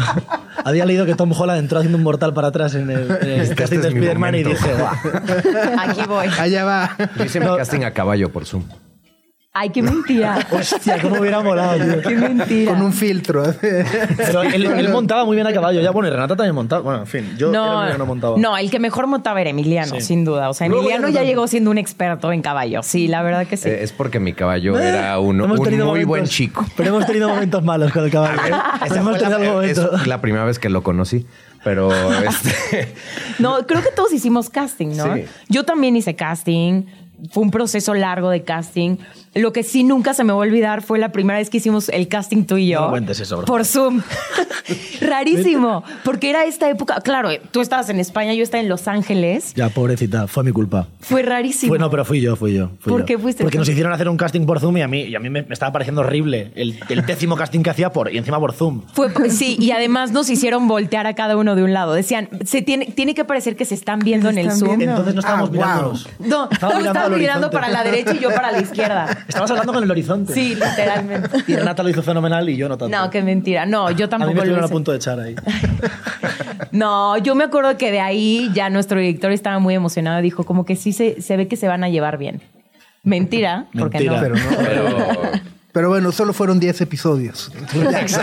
[0.64, 3.42] había leído que Tom Holland entró haciendo un mortal para atrás en el, en el
[3.42, 5.90] Este casting de Spider-Man y dije, "Buah".
[5.90, 6.28] Aquí voy.
[6.40, 6.96] Allá va.
[7.18, 8.64] Yo hice mi casting a caballo por Zoom.
[9.58, 10.38] Ay, qué mentira.
[10.52, 12.02] hostia, cómo hubiera molado, tío.
[12.02, 12.74] Qué mentira.
[12.74, 13.41] Con un filtro.
[13.62, 15.80] Pero él, él montaba muy bien a caballo.
[15.80, 16.82] Ya, bueno, y Renata también montaba.
[16.82, 18.38] Bueno, en fin, yo era el no, que no montaba.
[18.38, 20.02] no, el que mejor montaba era Emiliano, Sí.
[20.02, 20.50] sin duda.
[20.50, 22.84] O sea, Emiliano ya no llegó siendo un experto en caballo.
[22.84, 23.70] Sí, la verdad que sí.
[23.70, 26.65] Eh, es porque mi caballo era un, Hemos un muy momentos- buen chico.
[26.76, 28.41] Pero hemos tenido momentos malos con el caballo.
[28.46, 28.52] ¿eh?
[28.86, 30.06] Esa hemos tenido algún la, es momento.
[30.06, 31.26] la primera vez que lo conocí,
[31.63, 31.91] pero
[32.28, 32.94] este,
[33.39, 35.15] No, creo que todos hicimos casting, ¿no?
[35.15, 35.24] Sí.
[35.48, 36.84] Yo también hice casting.
[37.32, 38.97] Fue un proceso largo de casting.
[39.34, 41.89] Lo que sí nunca se me va a olvidar fue la primera vez que hicimos
[41.89, 42.82] el casting tú y yo.
[42.82, 44.01] No cuentes eso, por Por Zoom.
[45.01, 45.84] Rarísimo.
[46.04, 47.01] Porque era esta época.
[47.01, 49.54] Claro, tú estabas en España, yo estaba en Los Ángeles.
[49.56, 50.88] Ya, pobrecita, fue mi culpa.
[50.99, 51.69] Fue rarísimo.
[51.71, 52.69] Fue, no, pero fui yo, fui yo.
[52.80, 53.06] fui ¿Por yo.
[53.06, 53.60] qué fuiste Porque tú?
[53.62, 55.54] nos hicieron hacer un casting por Zoom y a mí, y a mí me, me
[55.54, 56.51] estaba pareciendo horrible.
[56.56, 58.82] El, el décimo casting que hacía por, y encima por Zoom.
[58.93, 61.93] Fue, sí, y además nos hicieron voltear a cada uno de un lado.
[61.93, 64.78] Decían, se tiene, tiene que parecer que se están viendo en el Zoom.
[64.78, 64.91] viendo.
[64.97, 65.54] Entonces no estábamos Ah, wow.
[65.62, 66.10] mirándonos.
[66.19, 69.18] No, Estaba tú mirando estabas mirando para la derecha y yo para la izquierda.
[69.28, 70.34] Estabas hablando con el horizonte.
[70.34, 71.30] Sí, literalmente.
[71.48, 72.98] Y Renata lo hizo fenomenal y yo no tanto.
[72.98, 73.65] No, qué mentira.
[73.65, 75.36] No, yo a mí tampoco me lo a punto de echar ahí.
[76.72, 80.44] No, yo me acuerdo que de ahí ya nuestro director estaba muy emocionado y dijo
[80.44, 82.41] como que sí se, se ve que se van a llevar bien.
[83.04, 84.30] Mentira, porque Mentira.
[84.30, 84.36] no.
[84.58, 84.98] Pero no.
[85.02, 87.52] pero Pero bueno, solo fueron 10 episodios.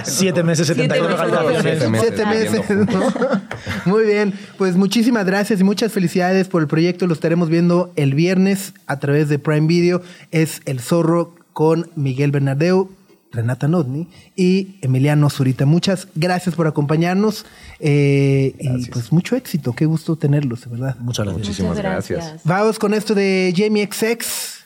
[0.05, 1.31] Siete meses, 72 meses.
[1.31, 1.61] realizaciones.
[2.01, 2.62] Siete meses.
[2.67, 3.05] Siete meses.
[3.85, 4.33] Muy bien.
[4.57, 7.07] Pues muchísimas gracias y muchas felicidades por el proyecto.
[7.07, 10.01] Lo estaremos viendo el viernes a través de Prime Video.
[10.31, 12.91] Es El Zorro con Miguel Bernardeu,
[13.33, 15.66] Renata Notni y Emiliano Zurita.
[15.66, 17.45] Muchas gracias por acompañarnos.
[17.81, 19.74] eh, y pues mucho éxito.
[19.74, 20.97] Qué gusto tenerlos, de verdad.
[21.01, 21.49] Muchas gracias.
[21.49, 22.41] Muchísimas gracias.
[22.45, 24.62] Vamos con esto de Jamie XX,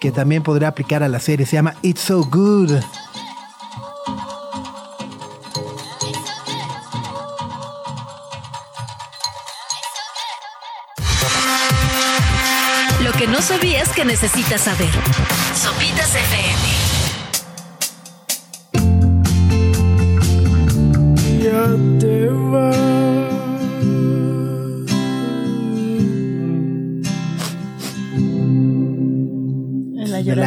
[0.00, 1.46] que también podría aplicar a la serie.
[1.46, 2.72] Se llama It's So Good.
[13.04, 14.90] Lo que no sabías que necesitas saber.
[15.54, 16.79] Sopitas FM.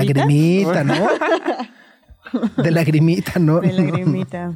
[0.06, 1.08] Lagrimita, ¿no?
[2.64, 3.60] De lagrimita, ¿no?
[3.60, 4.54] De lagrimita.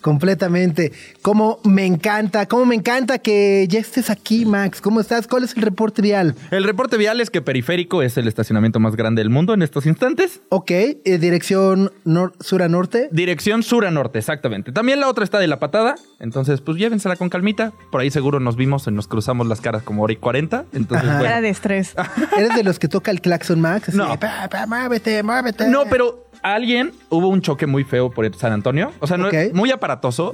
[0.00, 0.92] Completamente.
[1.22, 4.80] Como me encanta, como me encanta que ya estés aquí, Max.
[4.80, 5.26] ¿Cómo estás?
[5.28, 6.34] ¿Cuál es el reporte vial?
[6.50, 9.86] El reporte vial es que Periférico es el estacionamiento más grande del mundo en estos
[9.86, 10.40] instantes.
[10.48, 13.08] Ok, eh, dirección nor- sur a norte.
[13.12, 14.72] Dirección sur a norte, exactamente.
[14.72, 15.94] También la otra está de la patada.
[16.20, 17.72] Entonces, pues llévensela con calmita.
[17.90, 20.64] Por ahí seguro nos vimos y nos cruzamos las caras como hora y cuarenta.
[20.72, 21.18] Entonces, Ajá.
[21.18, 21.42] Cara bueno.
[21.42, 21.94] de estrés.
[22.38, 23.88] ¿Eres de los que toca el claxon, Max?
[23.90, 24.10] Así No.
[24.12, 25.68] de, "Pa, pa, muévete, muévete.
[25.68, 28.92] No, pero alguien hubo un choque muy feo por San Antonio.
[29.00, 30.32] O sea, no, muy aparatoso.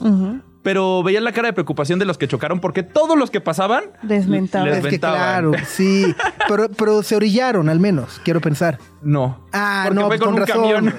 [0.63, 3.85] Pero veía la cara de preocupación de los que chocaron porque todos los que pasaban
[4.03, 4.71] Desmentaban.
[4.71, 6.15] les Es que claro, sí.
[6.49, 8.79] Pero, pero se orillaron, al menos, quiero pensar.
[9.03, 9.47] No.
[9.53, 10.63] Ah, porque no, fue pues con con un razón.
[10.63, 10.95] camión.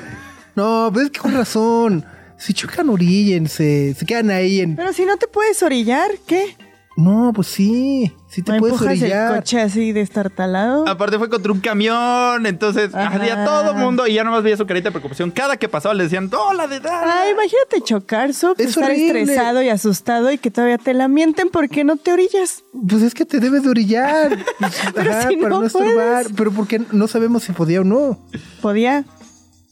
[0.56, 2.06] No, pues es que con razón.
[2.38, 3.94] Si chocan, oríllense.
[3.94, 4.76] Se quedan ahí en.
[4.76, 6.56] Pero si no te puedes orillar, ¿qué?
[6.98, 8.12] No, pues sí.
[8.36, 9.34] Sí te ¿No puedes empujas el orillar.
[9.38, 10.86] coche así destartalado?
[10.90, 14.66] Aparte fue contra un camión, entonces había todo el mundo y ya nomás veía su
[14.68, 15.32] carita de preocupación.
[15.32, 17.02] Cada que pasaba le decían, hola de edad.
[17.06, 19.22] Ay, imagínate chocar, Sof, Es estar horrible.
[19.22, 22.66] estresado y asustado y que todavía te la mienten porque no te orillas.
[22.90, 24.38] Pues es que te debes de orillar.
[24.94, 25.94] Pero Ajá, si para no no estorbar.
[26.24, 26.28] puedes.
[26.36, 28.20] Pero porque no sabemos si podía o no.
[28.62, 29.06] Podía,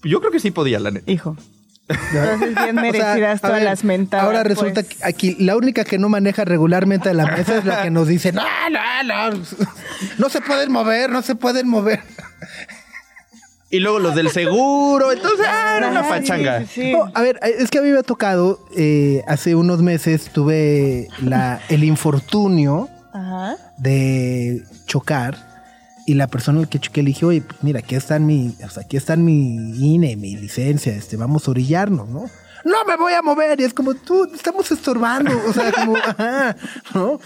[0.04, 1.12] Yo creo que sí podía, la neta.
[1.12, 1.36] hijo.
[1.88, 4.26] Entonces bien O sea, merecidas todas ver, las mentadas.
[4.26, 4.96] Ahora resulta pues.
[4.96, 8.08] que aquí la única que no maneja regularmente a la mesa es la que nos
[8.08, 9.38] dice, no, no, no,
[10.18, 12.02] no se pueden mover, no se pueden mover.
[13.70, 16.60] Y luego los del seguro, entonces, ah, era una pachanga.
[16.62, 16.92] sí, sí.
[16.94, 21.08] No, a ver, es que a mí me ha tocado, eh, hace unos meses tuve
[21.24, 23.58] la, el infortunio Ajá.
[23.80, 25.53] de chocar
[26.06, 28.70] y la persona al que choqué le dije, oye, pues mira, aquí están mi, o
[28.70, 32.30] sea, aquí están mi INE, mi licencia, este, vamos a orillarnos, ¿no?
[32.66, 36.56] No me voy a mover, y es como tú, estamos estorbando, o sea, como, ajá,
[36.94, 37.20] ¿no?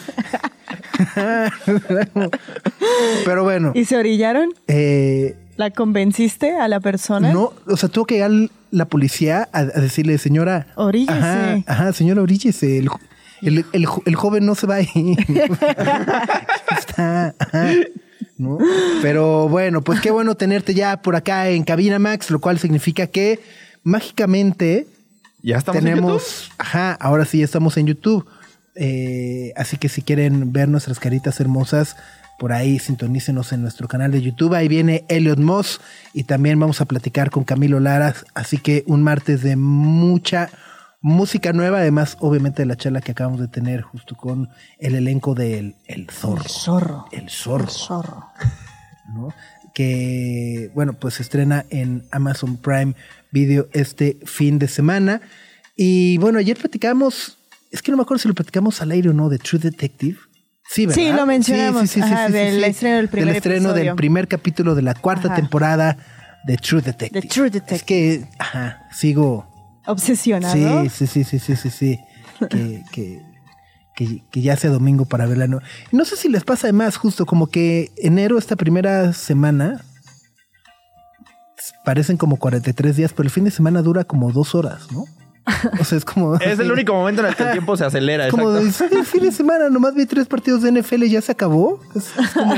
[3.26, 4.50] Pero bueno, ¿Y se orillaron?
[4.68, 7.32] eh, ¿La convenciste a la persona?
[7.34, 8.32] no, o sea, tuvo que llegar
[8.72, 11.14] la policía a, a decirle, señora, Oríllese.
[11.18, 12.90] Ajá, ajá, señora, oríllese, el,
[13.42, 15.18] el, el el joven no se va a ir.
[16.78, 17.70] Está, ajá,
[18.38, 18.58] ¿no?
[19.02, 23.08] Pero bueno, pues qué bueno tenerte ya por acá en Cabina Max, lo cual significa
[23.08, 23.40] que
[23.84, 24.88] mágicamente
[25.42, 28.28] Ya estamos en tenemos, ajá, ahora sí estamos en YouTube.
[28.76, 31.96] Eh, así que si quieren ver nuestras caritas hermosas,
[32.38, 34.54] por ahí sintonícenos en nuestro canal de YouTube.
[34.54, 35.82] Ahí viene Elliot Moss
[36.14, 38.14] y también vamos a platicar con Camilo Lara.
[38.34, 40.50] Así que un martes de mucha
[41.08, 45.34] música nueva, además obviamente de la charla que acabamos de tener justo con el elenco
[45.36, 46.44] del El Zorro.
[46.44, 47.06] El Zorro.
[47.12, 47.64] El Zorro.
[47.64, 48.24] El zorro.
[49.14, 49.34] ¿no?
[49.74, 52.94] Que, bueno, pues se estrena en Amazon Prime
[53.32, 55.22] Video este fin de semana.
[55.76, 57.38] Y bueno, ayer platicamos,
[57.72, 60.18] es que no me acuerdo si lo platicamos al aire o no, de True Detective.
[60.70, 61.02] Sí, ¿verdad?
[61.02, 61.98] Sí, lo mencionamos.
[61.98, 63.84] Ajá, del estreno del primer Del estreno episodio.
[63.86, 65.36] del primer capítulo de la cuarta Ajá.
[65.38, 65.98] temporada
[66.46, 67.22] de True Detective.
[67.22, 67.76] De True Detective.
[67.76, 69.57] Es que, ajá, sigo...
[69.88, 70.84] Obsesionado.
[70.84, 72.00] Sí, sí, sí, sí, sí, sí,
[72.50, 72.84] que,
[73.96, 75.48] que, que ya sea domingo para verla.
[75.48, 75.60] No,
[75.92, 79.82] no sé si les pasa además justo como que enero, esta primera semana,
[81.84, 85.06] parecen como 43 días, pero el fin de semana dura como dos horas, ¿no?
[85.80, 86.36] O sea, es como...
[86.42, 88.28] Es el único momento en el que el tiempo se acelera.
[88.28, 91.22] Es como de, el fin de semana nomás vi tres partidos de NFL y ya
[91.22, 91.80] se acabó.
[91.96, 92.54] Es, es como...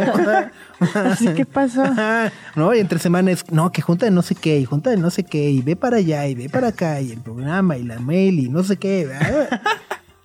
[0.93, 1.83] Así que pasó.
[2.55, 2.73] ¿No?
[2.73, 5.09] Y entre semana es, no, que junta de no sé qué, y junta de no
[5.09, 7.99] sé qué, y ve para allá, y ve para acá, y el programa, y la
[7.99, 9.05] mail, y no sé qué.
[9.05, 9.61] ¿verdad?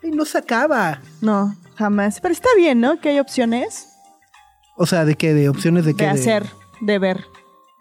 [0.02, 1.00] Y no se acaba.
[1.20, 2.20] No, jamás.
[2.20, 3.00] Pero está bien, ¿no?
[3.00, 3.88] Que hay opciones
[4.76, 5.34] O sea, ¿de qué?
[5.34, 6.06] ¿De opciones de de qué?
[6.06, 6.46] hacer,
[6.80, 7.24] de ver.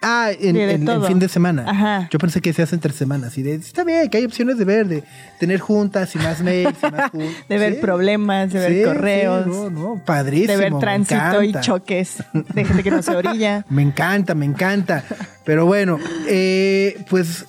[0.04, 1.08] Ah, en, de- de en- en todo.
[1.08, 1.64] fin de semana.
[1.68, 2.08] Ajá.
[2.12, 3.38] Yo pensé que se hace entre semanas.
[3.38, 5.04] Y de, está bien, que hay opciones de ver, de
[5.40, 7.80] tener juntas y más mails y más jun- De ver Sí.
[7.82, 10.54] problemas, de ver Sí, sí, correos, no, no, padrísimo.
[10.54, 13.66] de ver tránsito y choques de gente que no se orilla.
[13.70, 15.04] Me encanta, me encanta.
[15.46, 15.98] Pero bueno,
[16.28, 17.46] eh, pues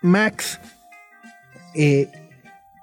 [0.00, 0.58] Max,
[1.74, 2.08] eh,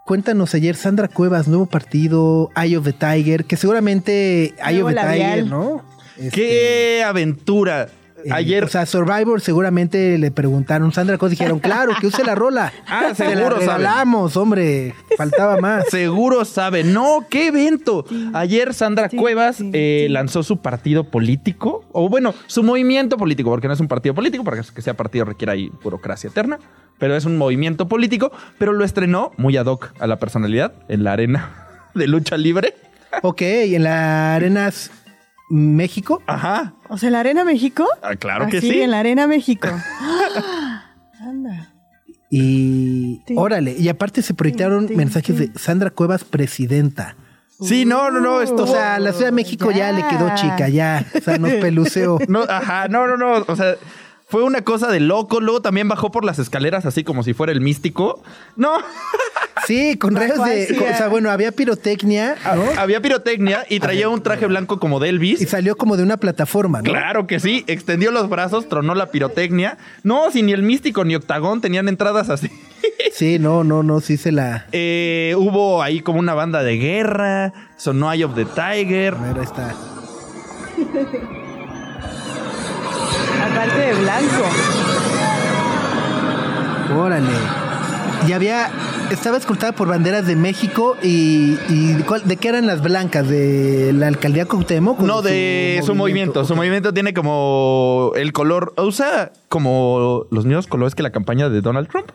[0.06, 4.96] cuéntanos ayer Sandra Cuevas, nuevo partido, Eye of the Tiger, que seguramente Eye of the
[4.96, 5.32] labial.
[5.34, 5.84] Tiger, ¿no?
[6.18, 7.88] Este, ¡Qué aventura!
[8.26, 12.36] Eh, Ayer O sea, Survivor seguramente le preguntaron, Sandra Cuevas dijeron, claro, que use la
[12.36, 12.72] rola.
[12.88, 13.68] Ah, Se la seguro saben.
[13.68, 15.86] regalamos, hombre, faltaba más.
[15.90, 16.84] Seguro sabe.
[16.84, 18.06] No, qué evento.
[18.34, 20.14] Ayer Sandra Sí, Cuevas sí, eh, sí.
[20.14, 24.44] lanzó su partido político, o bueno, su movimiento político, porque no es un partido político,
[24.44, 26.60] para que sea partido requiere ahí burocracia eterna,
[26.98, 31.04] pero es un movimiento político, pero lo estrenó muy ad hoc a la personalidad en
[31.04, 32.74] la arena de lucha libre.
[33.24, 34.92] Ok, en la Arenas
[35.50, 36.22] México.
[36.28, 36.74] Ajá.
[36.90, 37.86] O sea, ¿la Arena México?
[38.02, 38.82] Ah, claro que sí.
[38.82, 39.68] en la Arena México.
[41.20, 41.74] Anda.
[42.30, 43.34] Y Sí.
[43.38, 45.48] órale, y aparte se proyectaron Sí, sí, mensajes sí.
[45.48, 47.16] de Sandra Cuevas presidenta.
[47.62, 49.92] Sí, no, no, no, esto O sea, la Ciudad de México ya, ya.
[49.92, 51.06] le quedó chica, ya.
[51.14, 52.18] O sea, nos peluceó.
[52.30, 53.44] No, ajá, no, no, no.
[53.48, 53.76] O sea,
[54.30, 55.42] fue una cosa de loco.
[55.42, 58.22] Luego también bajó por las escaleras así como si fuera el místico.
[58.56, 58.78] No,
[59.68, 60.76] Sí, con redes de.
[60.78, 61.10] con- o sea, ah.
[61.10, 62.64] bueno, había pirotecnia, ¿no?
[62.80, 65.48] había pirotecnia y traía un traje blanco como de Y Elvis.
[65.48, 66.90] salió como de una plataforma, ¿no?
[66.90, 69.78] Claro que sí, extendió los brazos, tronó la pirotecnia.
[70.02, 72.50] No, si ni el místico ni Octagón tenían entradas así.
[73.14, 74.66] Sí, no, no, no, sí se la.
[74.72, 79.14] Eh, hubo ahí como una banda de guerra, sonó Eye of the Tiger.
[79.16, 79.76] A ver, ahí está.
[83.78, 84.46] De blanco.
[86.98, 87.28] Órale.
[88.28, 88.70] Y había.
[89.12, 91.58] Estaba escoltada por banderas de México y.
[91.70, 93.28] y ¿cuál- ¿De qué eran las blancas?
[93.28, 95.00] ¿De la alcaldía Cuauhtémoc?
[95.00, 96.46] No, de su movimiento.
[96.46, 101.62] Su movimiento tiene como el color, usa como los mismos colores que la campaña de
[101.62, 102.10] Donald Trump.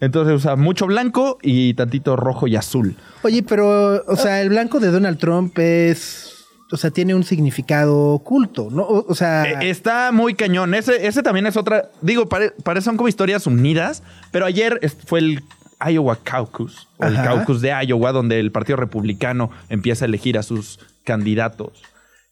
[0.00, 2.96] Entonces usa mucho blanco y tantito rojo y azul.
[3.22, 6.31] Oye, pero, o sea, el blanco de Donald Trump es.
[6.72, 8.82] O sea, tiene un significado oculto, ¿no?
[8.82, 9.44] O, o sea.
[9.44, 10.74] Eh, está muy cañón.
[10.74, 11.90] Ese, ese también es otra.
[12.00, 15.42] Digo, pare, pare- son como historias unidas, pero ayer fue el
[15.86, 17.14] Iowa Caucus, o el.
[17.16, 21.82] Caucus de Iowa, donde el Partido Republicano empieza a elegir a sus candidatos.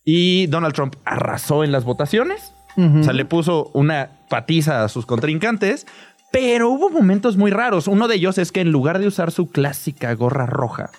[0.05, 2.53] Y Donald Trump arrasó en las votaciones.
[2.77, 5.87] O sea, le puso una patiza a sus contrincantes.
[6.33, 7.89] Pero hubo momentos muy raros.
[7.89, 10.91] Uno de ellos es que en lugar de usar su clásica gorra roja,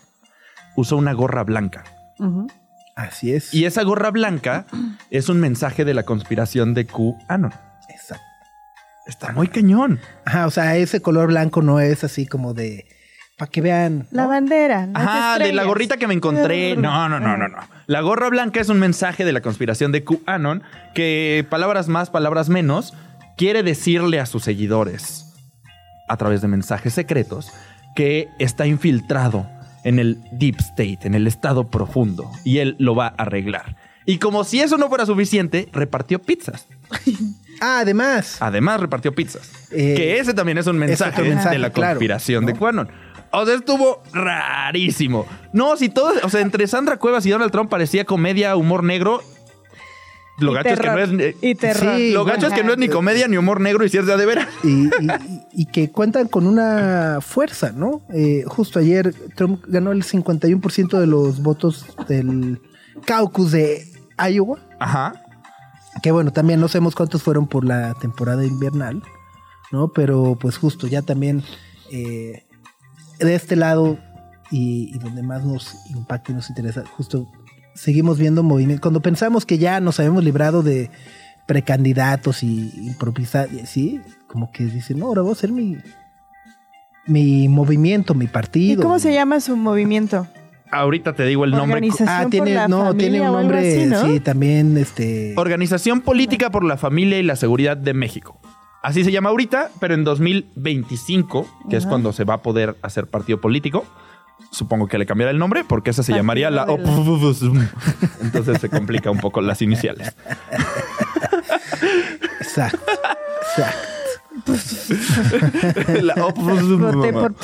[0.76, 1.86] usó una gorra blanca.
[2.20, 2.48] Ujú.
[3.08, 3.54] Así es.
[3.54, 4.66] Y esa gorra blanca
[5.12, 7.54] es un mensaje de la conspiración de QAnon.
[7.90, 8.26] Exacto.
[9.08, 10.00] Está muy cañón.
[10.26, 12.86] Ajá, o sea, ese color blanco no es así como de.
[13.38, 14.08] Para que vean.
[14.12, 14.86] La bandera.
[14.86, 16.76] las Ajá, de la gorrita que me encontré.
[16.76, 17.58] No, no, no, no, no.
[17.88, 20.62] La gorra blanca es un mensaje de la conspiración de QAnon
[20.94, 22.94] que, palabras más, palabras menos,
[23.38, 25.34] quiere decirle a sus seguidores,
[26.08, 27.52] a través de mensajes secretos,
[27.96, 29.50] que está infiltrado
[29.84, 33.76] en el deep state, en el estado profundo, y él lo va a arreglar.
[34.06, 36.68] Y como si eso no fuera suficiente, repartió pizzas.
[37.64, 38.38] Ah, además.
[38.40, 39.52] Además, repartió pizzas.
[39.70, 42.52] Eh, que ese también es un mensaje, de la claro, conspiración ¿no?
[42.52, 42.90] de QAnon.
[43.32, 45.28] O sea, estuvo rarísimo.
[45.54, 49.22] No, si todo, o sea, entre Sandra Cuevas y Donald Trump parecía comedia, humor negro.
[50.42, 51.36] Lo gacho es que no es.
[51.42, 51.96] Y terror.
[51.98, 54.06] Sí, lo gacho es que no es ni comedia ni humor negro y si es
[54.06, 54.48] de veras.
[54.64, 58.02] y, y- y que cuentan con una fuerza, ¿no?
[58.14, 62.62] Eh, justo ayer Trump ganó el 51% de los votos del
[63.06, 63.86] caucus de
[64.32, 64.60] Iowa.
[64.80, 65.14] Ajá.
[66.02, 69.04] Que bueno, también no sabemos cuántos fueron por la temporada invernal,
[69.72, 69.90] ¿no?
[69.90, 71.44] Pero pues justo ya también
[71.92, 72.44] eh,
[73.20, 73.98] de este lado
[74.50, 77.28] y, y donde más nos impacta y nos interesa, justo
[77.74, 78.82] seguimos viendo movimientos.
[78.82, 80.90] Cuando pensamos que ya nos habíamos librado de
[81.46, 85.78] precandidatos y improvisar, sí, como que dicen, no, ahora voy a hacer mi,
[87.08, 88.82] mi movimiento, mi ¿Y partido.
[88.84, 90.28] cómo se llama su movimiento?
[90.72, 91.74] Ahorita te digo el nombre.
[91.76, 94.06] Organización Ah, por tiene, la no, familia tiene un nombre, así, ¿no?
[94.08, 95.34] sí, también, este...
[95.36, 98.40] Organización Política por la Familia y la Seguridad de México.
[98.82, 103.08] Así se llama ahorita, pero en 2025, que es cuando se va a poder hacer
[103.08, 103.86] partido político,
[104.52, 106.66] supongo que le cambiará el nombre porque esa se llamaría la
[108.22, 110.14] Entonces se complica un poco las iniciales.
[112.42, 112.92] Exacto,
[113.58, 113.88] exacto.
[116.02, 117.36] La Voté por-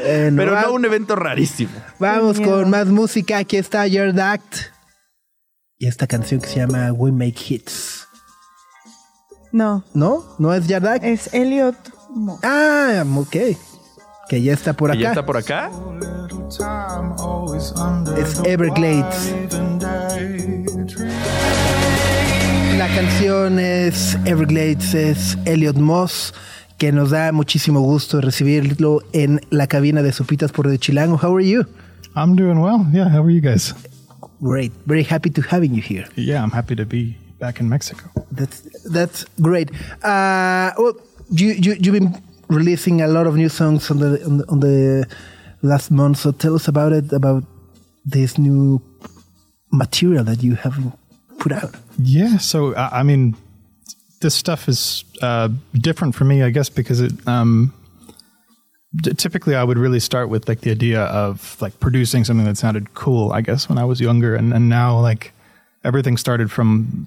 [0.00, 1.70] Eh, no, Pero va- no un evento rarísimo.
[1.98, 3.38] Vamos con más música.
[3.38, 4.56] Aquí está Yard Act.
[5.78, 8.06] Y esta canción que se llama We Make Hits.
[9.52, 10.24] No, ¿No?
[10.38, 11.04] ¿No es Yard Act?
[11.04, 11.76] es Elliot.
[12.10, 13.36] Mo- Ah, ok.
[14.28, 15.20] Que ya está por Que ya acá.
[15.20, 15.70] está por acá.
[18.18, 19.34] Es Everglades.
[22.78, 26.34] La canción es Everglades, es Elliot Moss,
[26.78, 31.18] que nos da muchísimo gusto recibirlo en la cabina de Supitas por de Chilango.
[31.22, 31.64] How are you?
[32.16, 32.84] I'm doing well.
[32.92, 33.74] Yeah, how are you guys?
[34.40, 34.72] Great.
[34.86, 36.06] Very happy to having you here.
[36.16, 38.10] Yeah, I'm happy to be back in Mexico.
[38.30, 39.70] That's that's great.
[40.02, 40.94] Uh, well,
[41.30, 42.14] you, you you've been
[42.48, 45.06] releasing a lot of new songs on the on the, on the
[45.62, 46.18] last month.
[46.18, 47.44] So tell us about it, about
[48.04, 48.82] this new
[49.72, 50.76] material that you have
[51.38, 51.74] put out.
[51.98, 52.38] Yeah.
[52.38, 53.36] So, I I mean,
[54.20, 57.12] this stuff is uh, different for me, I guess, because it.
[57.26, 57.72] Um,
[59.16, 62.94] typically, I would really start with like the idea of like producing something that sounded
[62.94, 63.32] cool.
[63.32, 65.32] I guess when I was younger, and and now like
[65.82, 67.06] everything started from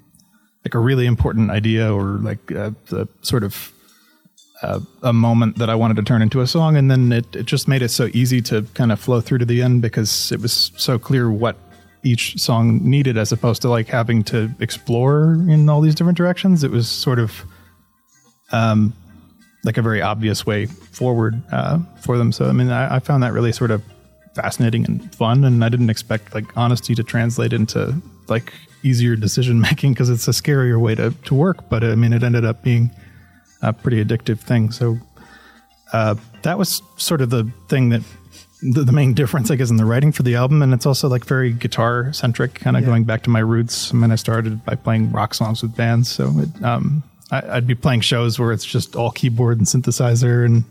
[0.65, 3.71] like a really important idea or like uh, the sort of
[4.61, 7.45] uh, a moment that I wanted to turn into a song, and then it, it
[7.45, 10.41] just made it so easy to kind of flow through to the end because it
[10.41, 11.57] was so clear what
[12.03, 16.63] each song needed, as opposed to like having to explore in all these different directions.
[16.63, 17.43] It was sort of
[18.51, 18.93] um,
[19.63, 22.31] like a very obvious way forward uh, for them.
[22.31, 23.83] So I mean, I, I found that really sort of
[24.33, 28.53] fascinating and fun, and I didn't expect like honesty to translate into like
[28.83, 31.69] easier decision making because it's a scarier way to to work.
[31.69, 32.89] But I mean, it ended up being
[33.61, 34.71] a pretty addictive thing.
[34.71, 34.97] So
[35.93, 38.01] uh, that was sort of the thing that
[38.61, 41.07] the, the main difference, I guess, in the writing for the album, and it's also
[41.07, 43.93] like very guitar centric, kind of going back to my roots.
[43.93, 47.67] I mean, I started by playing rock songs with bands, so it, um, I, I'd
[47.67, 50.63] be playing shows where it's just all keyboard and synthesizer, and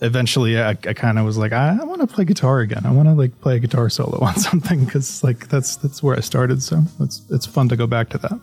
[0.00, 2.86] eventually, I, I kind of was like, I, I want to play guitar again.
[2.86, 6.16] I want to like play a guitar solo on something because like that's that's where
[6.16, 6.62] I started.
[6.62, 8.40] So it's it's fun to go back to that.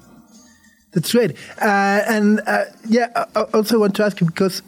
[0.97, 1.31] That's great.
[1.61, 4.63] Uh, and uh, yeah, I I also want to ask you because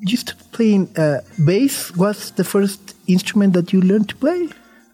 [0.00, 1.94] you started playing uh, bass.
[1.94, 4.48] Was the first instrument that you learned to play?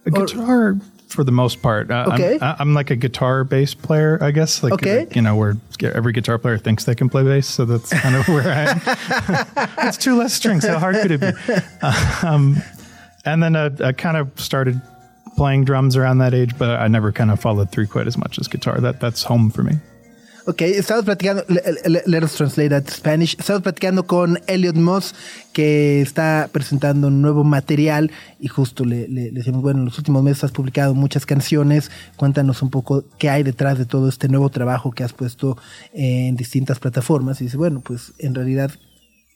[0.04, 0.76] A guitar
[1.08, 1.90] for the most part.
[1.90, 2.36] Uh, Okay.
[2.42, 4.62] I'm, I'm like a guitar bass player, I guess.
[4.62, 5.06] Like, Okay.
[5.14, 7.46] You know, where every guitar player thinks they can play bass.
[7.46, 8.80] So that's kind of where I am.
[9.88, 10.66] it's two less strings.
[10.66, 11.32] How hard could it be?
[12.26, 12.56] Um,
[13.24, 14.80] and then uh, I kind of started
[15.36, 18.38] playing drums around that age, but I never kind of followed through quite as much
[18.38, 18.80] as guitar.
[18.80, 19.78] That That's home for me.
[20.48, 23.34] Ok, estamos platicando, le- le- let us translate that Spanish.
[23.36, 25.12] Estamos platicando con Elliot Moss,
[25.52, 30.44] que está presentando un nuevo material y justo le decimos, bueno, en los últimos meses
[30.44, 34.92] has publicado muchas canciones, cuéntanos un poco qué hay detrás de todo este nuevo trabajo
[34.92, 35.58] que has puesto
[35.92, 37.40] en distintas plataformas.
[37.40, 38.70] Y dice, bueno, pues en realidad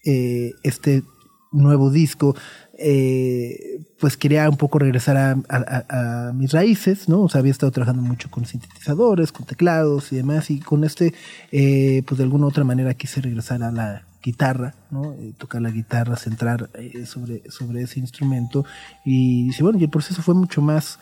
[0.04, 1.02] eh, este
[1.50, 2.36] nuevo disco,
[2.80, 7.22] eh, pues quería un poco regresar a, mis raíces, ¿no?
[7.22, 11.12] O sea, había estado trabajando mucho con sintetizadores, con teclados y demás, y con este,
[11.52, 15.14] eh, pues de alguna u otra manera quise regresar a la guitarra, ¿no?
[15.14, 18.64] Eh, tocar la guitarra, centrar eh, sobre, sobre ese instrumento,
[19.04, 20.98] y dice, bueno, y el proceso fue mucho más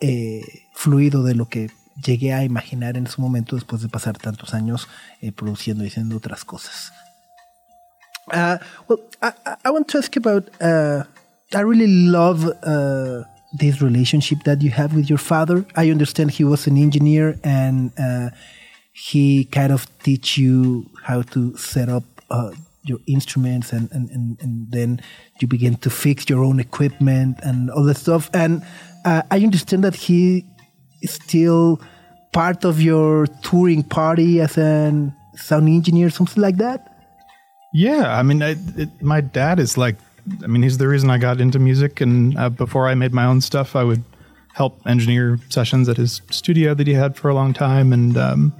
[0.00, 0.42] eh,
[0.74, 1.70] fluido de lo que
[2.02, 4.88] llegué a imaginar en su momento después de pasar tantos años
[5.34, 6.92] produciendo y haciendo otras cosas.
[8.30, 8.58] Uh,
[8.88, 9.32] well, I,
[9.64, 10.48] I- want to ask about.
[10.60, 11.04] Uh,
[11.54, 13.22] I really love uh,
[13.58, 15.64] this relationship that you have with your father.
[15.76, 18.30] I understand he was an engineer and uh,
[18.92, 22.50] he kind of teach you how to set up uh,
[22.84, 25.00] your instruments and, and, and, and then
[25.40, 28.28] you begin to fix your own equipment and all that stuff.
[28.34, 28.62] And
[29.06, 30.44] uh, I understand that he
[31.00, 31.80] is still
[32.34, 36.97] part of your touring party as a sound engineer, something like that.
[37.72, 39.96] Yeah, I mean, I, it, my dad is like,
[40.42, 42.00] I mean, he's the reason I got into music.
[42.00, 44.02] And uh, before I made my own stuff, I would
[44.54, 47.92] help engineer sessions at his studio that he had for a long time.
[47.92, 48.52] And um,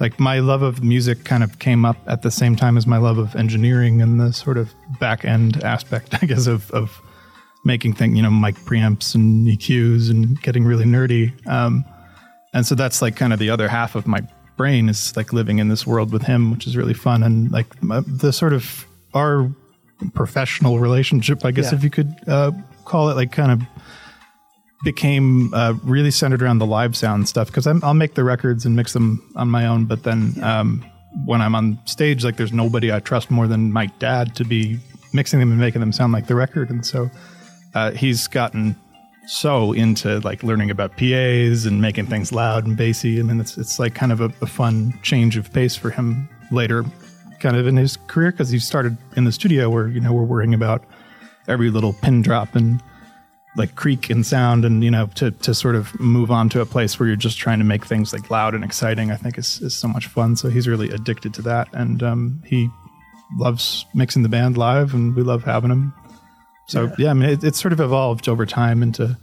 [0.00, 2.98] like my love of music kind of came up at the same time as my
[2.98, 7.00] love of engineering and the sort of back end aspect, I guess, of, of
[7.64, 11.32] making things, you know, mic preamps and EQs and getting really nerdy.
[11.46, 11.84] Um,
[12.54, 14.22] and so that's like kind of the other half of my
[14.58, 17.22] brain is like living in this world with him, which is really fun.
[17.22, 19.50] And like the sort of our
[20.14, 21.78] professional relationship, I guess, Yeah.
[21.78, 22.52] if you could uh,
[22.84, 23.62] call it, like kind of
[24.84, 28.76] became uh, really centered around the live sound stuff because I'll make the records and
[28.76, 30.84] mix them on my own, but then um,
[31.24, 34.78] when I'm on stage, like there's nobody I trust more than my dad to be
[35.12, 37.10] mixing them and making them sound like the record, and so
[37.74, 38.76] uh, he's gotten
[39.28, 43.20] so into like learning about PAs and making things loud and bassy.
[43.20, 46.28] I mean, it's it's like kind of a, a fun change of pace for him
[46.50, 46.84] later,
[47.38, 50.22] kind of in his career because he started in the studio where you know we're
[50.22, 50.82] worrying about
[51.46, 52.82] every little pin drop and
[53.56, 56.66] like creak and sound and you know to to sort of move on to a
[56.66, 59.60] place where you're just trying to make things like loud and exciting i think is,
[59.60, 60.36] is so much fun.
[60.36, 61.68] So he's really addicted to that.
[61.74, 62.70] And um, he
[63.36, 65.92] loves mixing the band live and we love having him
[66.68, 69.16] so yeah, i mean it, it's sort of evolved over time into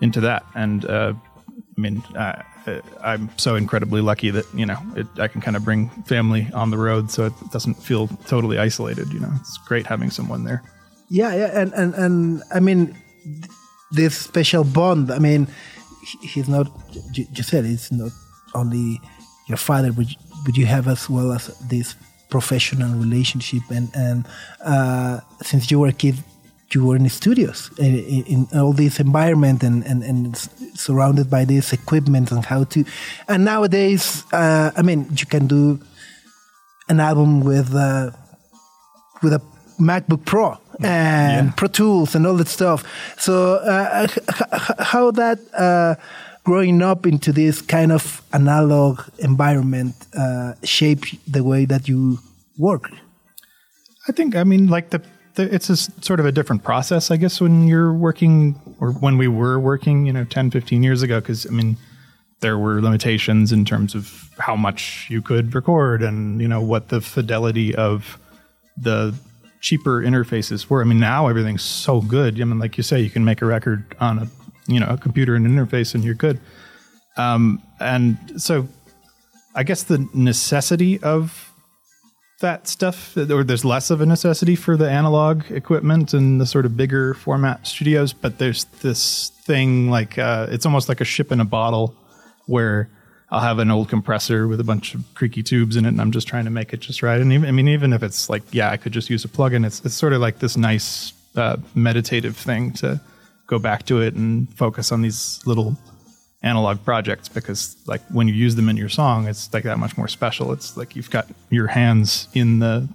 [0.00, 1.12] into that and uh,
[1.76, 2.42] i mean uh,
[3.02, 6.70] i'm so incredibly lucky that you know it, i can kind of bring family on
[6.70, 10.62] the road so it doesn't feel totally isolated you know it's great having someone there
[11.12, 12.96] Yeah, yeah, and and and I mean,
[13.90, 15.10] this special bond.
[15.10, 15.46] I mean,
[16.22, 16.72] he's not.
[17.12, 18.12] You, said it's not
[18.54, 18.98] only
[19.46, 21.96] your father, but you, but you have as well as this
[22.30, 24.24] professional relationship and and
[24.64, 26.16] uh, since you were a kid
[26.74, 30.36] you were in the studios in, in, in all this environment and, and, and
[30.74, 32.84] surrounded by this equipment and how to
[33.28, 35.78] and nowadays uh, i mean you can do
[36.88, 38.10] an album with uh,
[39.22, 39.42] with a
[39.78, 42.84] macbook pro and pro tools and all that stuff.
[43.18, 44.08] So uh,
[44.78, 45.94] how that uh,
[46.44, 52.18] growing up into this kind of analog environment uh, shape the way that you
[52.58, 52.90] work?
[54.08, 55.00] I think, I mean, like the
[55.36, 59.28] it's a sort of a different process, I guess, when you're working or when we
[59.28, 61.20] were working, you know, 10, 15 years ago.
[61.20, 61.76] Cause I mean,
[62.40, 66.88] there were limitations in terms of how much you could record and, you know, what
[66.88, 68.18] the fidelity of
[68.76, 69.14] the
[69.60, 70.80] cheaper interfaces were.
[70.80, 72.40] I mean, now everything's so good.
[72.40, 74.28] I mean, like you say, you can make a record on a,
[74.66, 76.40] you know, a computer and an interface and you're good.
[77.16, 78.68] Um, and so
[79.54, 81.51] I guess the necessity of
[82.42, 86.66] that stuff, or there's less of a necessity for the analog equipment and the sort
[86.66, 88.12] of bigger format studios.
[88.12, 91.96] But there's this thing like uh, it's almost like a ship in a bottle,
[92.46, 92.88] where
[93.30, 96.12] I'll have an old compressor with a bunch of creaky tubes in it, and I'm
[96.12, 97.20] just trying to make it just right.
[97.20, 99.64] And even, I mean, even if it's like, yeah, I could just use a plugin.
[99.64, 103.00] It's it's sort of like this nice uh, meditative thing to
[103.46, 105.76] go back to it and focus on these little
[106.42, 109.96] analog projects because like when you use them in your song it's like that much
[109.96, 110.52] more special.
[110.52, 112.88] It's like you've got your hands in the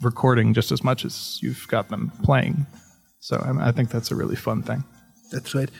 [0.00, 2.66] recording just as much as you've got them playing.
[3.20, 4.84] So I, I think that's a really fun thing.
[5.30, 5.70] That's right.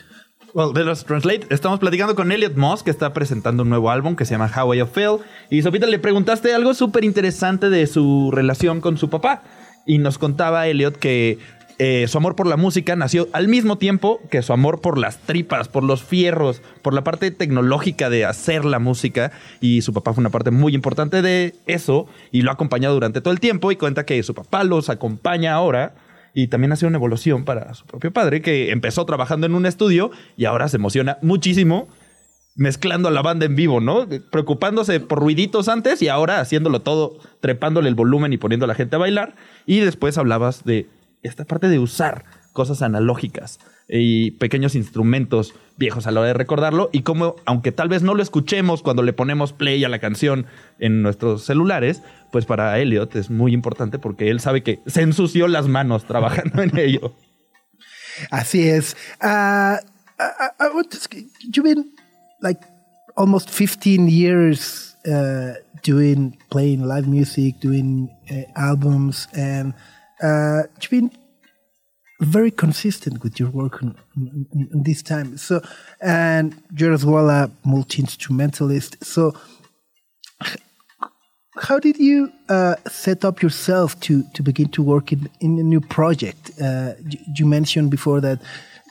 [0.55, 4.15] Well, de los Translate, estamos platicando con Elliot Moss, que está presentando un nuevo álbum
[4.15, 5.17] que se llama How I Feel.
[5.49, 9.43] Y Sopita, le preguntaste algo súper interesante de su relación con su papá.
[9.85, 11.39] Y nos contaba Elliot que
[11.77, 15.17] eh, su amor por la música nació al mismo tiempo que su amor por las
[15.19, 19.31] tripas, por los fierros, por la parte tecnológica de hacer la música.
[19.59, 23.19] Y su papá fue una parte muy importante de eso y lo ha acompañado durante
[23.19, 23.71] todo el tiempo.
[23.71, 25.95] Y cuenta que su papá los acompaña ahora
[26.33, 29.65] y también ha sido una evolución para su propio padre, que empezó trabajando en un
[29.65, 31.87] estudio y ahora se emociona muchísimo
[32.55, 34.07] mezclando a la banda en vivo, ¿no?
[34.31, 38.75] Preocupándose por ruiditos antes y ahora haciéndolo todo, trepándole el volumen y poniendo a la
[38.75, 39.35] gente a bailar.
[39.65, 40.87] Y después hablabas de
[41.27, 46.89] esta parte de usar cosas analógicas y pequeños instrumentos viejos a la hora de recordarlo
[46.91, 50.47] y cómo, aunque tal vez no lo escuchemos cuando le ponemos play a la canción
[50.79, 52.01] en nuestros celulares,
[52.31, 56.61] pues para Elliot es muy importante porque él sabe que se ensució las manos trabajando
[56.63, 57.15] en ello.
[58.31, 58.95] Así es.
[59.19, 59.27] To
[60.97, 61.91] ask you, you've been
[62.41, 62.61] like
[63.17, 65.53] almost 15 years uh,
[65.83, 69.73] doing, playing live music, doing uh, albums, and
[70.21, 71.11] uh, you've been
[72.21, 75.37] very consistent with your work in, in, in this time.
[75.37, 75.61] So,
[76.01, 79.03] and you're as well a multi instrumentalist.
[79.03, 79.35] So,
[81.57, 85.63] how did you uh, set up yourself to, to begin to work in, in a
[85.63, 86.51] new project?
[86.61, 88.41] Uh, you, you mentioned before that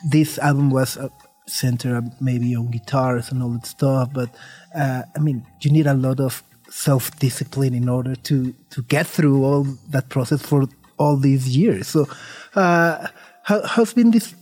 [0.09, 1.09] this album was uh,
[1.47, 4.29] centered maybe on guitars and all that stuff, but
[4.75, 9.07] uh, I mean, you need a lot of self discipline in order to, to get
[9.07, 10.67] through all that process for
[10.97, 11.87] all these years.
[11.87, 12.07] So,
[12.55, 13.07] uh,
[13.43, 14.33] how, how's been this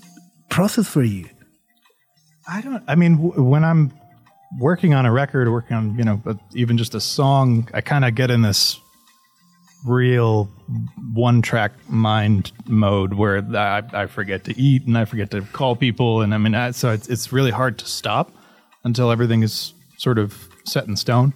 [0.49, 1.29] process for you?
[2.47, 2.83] I don't.
[2.87, 3.91] I mean, w- when I'm
[4.59, 8.05] working on a record, working on you know, but even just a song, I kind
[8.05, 8.79] of get in this
[9.85, 10.45] real
[11.13, 16.21] one-track mind mode where I, I forget to eat and I forget to call people,
[16.21, 18.31] and I mean, I, so it's it's really hard to stop
[18.83, 21.33] until everything is sort of set in stone.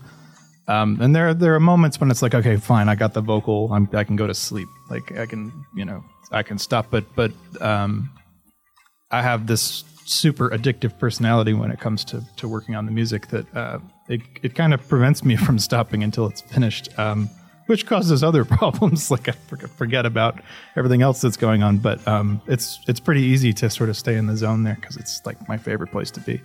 [0.67, 3.71] Um, and there there are moments when it's like, okay, fine, I got the vocal,
[3.71, 6.87] I'm, I can go to sleep, like I can, you know, I can stop.
[6.91, 8.11] But but um,
[9.11, 13.27] I have this super addictive personality when it comes to, to working on the music
[13.27, 17.29] that uh, it, it kind of prevents me from stopping until it's finished, um,
[17.67, 19.11] which causes other problems.
[19.11, 20.39] like I forget, about
[20.75, 21.77] everything else that's going on.
[21.77, 24.97] But um, it's it's pretty easy to sort of stay in the zone there because
[24.97, 26.41] it's like my favorite place to be.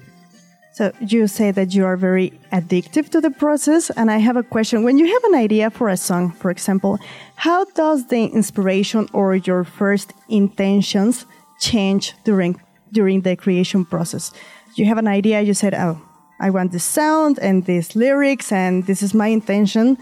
[0.74, 4.42] So you say that you are very addictive to the process, and I have a
[4.42, 4.84] question.
[4.84, 6.98] When you have an idea for a song, for example,
[7.36, 11.26] how does the inspiration or your first intentions
[11.60, 12.56] change during
[12.90, 14.32] during the creation process?
[14.74, 16.00] You have an idea, you said, "Oh,
[16.40, 19.98] I want this sound and these lyrics, and this is my intention."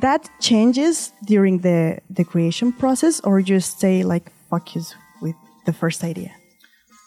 [0.00, 5.36] That changes during the the creation process, or you stay like focused with
[5.66, 6.30] the first idea.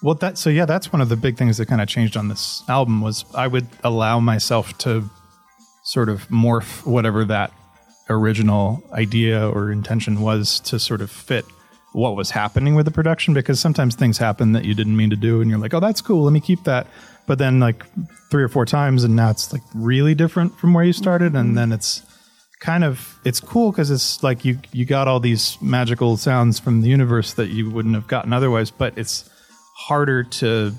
[0.01, 2.27] Well, that so yeah, that's one of the big things that kind of changed on
[2.27, 5.09] this album was I would allow myself to
[5.83, 7.51] sort of morph whatever that
[8.09, 11.45] original idea or intention was to sort of fit
[11.93, 15.15] what was happening with the production because sometimes things happen that you didn't mean to
[15.15, 16.23] do and you're like, "Oh, that's cool.
[16.23, 16.87] Let me keep that."
[17.25, 17.85] But then like
[18.29, 21.57] three or four times and now it's like really different from where you started and
[21.57, 22.03] then it's
[22.59, 26.81] kind of it's cool because it's like you you got all these magical sounds from
[26.81, 29.29] the universe that you wouldn't have gotten otherwise, but it's
[29.78, 30.73] harder to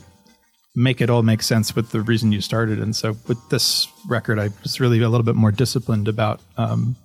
[0.74, 2.78] make it all make sense with the reason you started.
[2.78, 6.96] And so with this record, I was really a little bit more disciplined about um,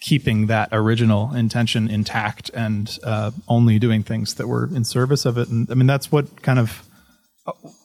[0.00, 5.38] keeping that original intention intact and uh, only doing things that were in service of
[5.38, 5.48] it.
[5.48, 6.82] And I mean, that's what kind of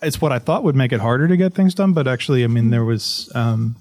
[0.02, 1.94] it's what I thought would make it harder to get things done.
[1.94, 3.76] But actually, I mean, there was um,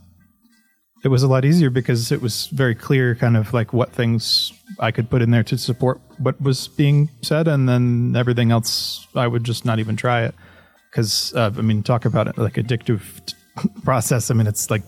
[1.04, 4.52] it was a lot easier because it was very clear, kind of like what things
[4.80, 9.06] I could put in there to support what was being said, and then everything else
[9.14, 10.34] I would just not even try it
[10.90, 13.02] because uh, I mean, talk about it like addictive
[13.84, 14.30] process.
[14.30, 14.82] I mean, it's like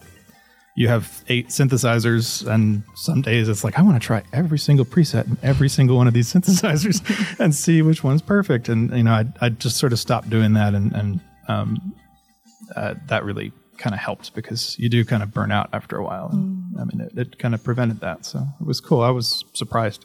[0.76, 4.84] you have eight synthesizers, and some days it's like I want to try every single
[4.84, 8.68] preset and every single one of these synthesizers and see which one's perfect.
[8.68, 11.94] And you know, I I just sort of stopped doing that, and and um,
[12.74, 16.04] uh, that really kind of helped because you do kind of burn out after a
[16.04, 16.28] while.
[16.32, 19.02] And, I mean, it, it kind of prevented that, so it was cool.
[19.02, 20.04] I was surprised.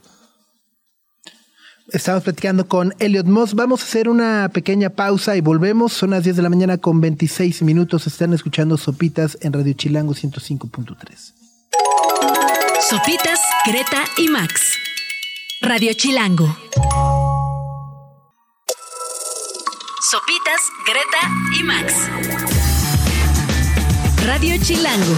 [1.93, 3.53] Estamos platicando con Elliot Moss.
[3.53, 5.93] Vamos a hacer una pequeña pausa y volvemos.
[5.93, 8.07] Son las 10 de la mañana con 26 minutos.
[8.07, 11.33] Están escuchando Sopitas en Radio Chilango 105.3.
[12.89, 14.61] Sopitas, Greta y Max.
[15.61, 16.57] Radio Chilango.
[20.09, 22.54] Sopitas, Greta y Max.
[24.25, 25.13] Radio Chilango.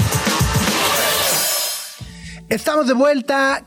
[2.50, 3.64] Estamos de vuelta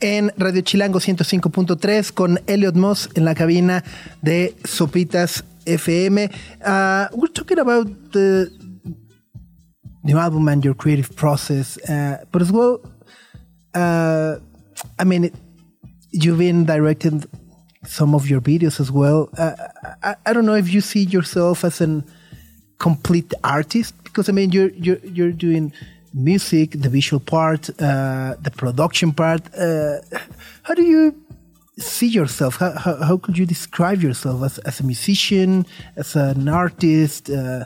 [0.00, 3.82] en Radio Chilango 105.3 con Elliot Moss en la cabina
[4.22, 6.30] de Sopitas FM.
[6.60, 8.48] Uh, we're talking about the
[10.04, 12.80] new album and your creative process, uh, but as well,
[13.74, 14.36] uh,
[14.98, 15.32] I mean,
[16.12, 17.24] you've been directing
[17.84, 19.28] some of your videos as well.
[19.36, 19.54] Uh,
[20.24, 22.04] I, don't know if you see yourself as an
[22.78, 25.72] complete artist because I mean you're you're you're doing
[26.14, 29.42] music, the visual part, uh, the production part.
[29.54, 29.98] Uh,
[30.62, 31.14] how do you
[31.76, 32.56] see yourself?
[32.56, 37.64] How, how, how could you describe yourself as, as a musician, as an artist, uh,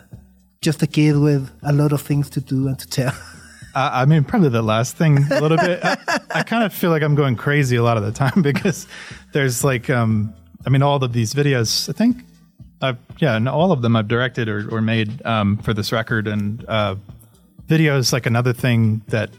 [0.62, 3.12] just a kid with a lot of things to do and to tell?
[3.74, 5.80] I, mean, probably the last thing a little bit.
[5.84, 5.98] I,
[6.34, 8.88] I kind of feel like I'm going crazy a lot of the time because
[9.32, 10.34] there's like, um,
[10.66, 11.88] I mean, all of these videos.
[11.88, 12.24] I think,
[12.80, 16.26] I've, yeah, and all of them I've directed or, or made um, for this record,
[16.28, 16.94] and uh,
[17.66, 19.30] video is like another thing that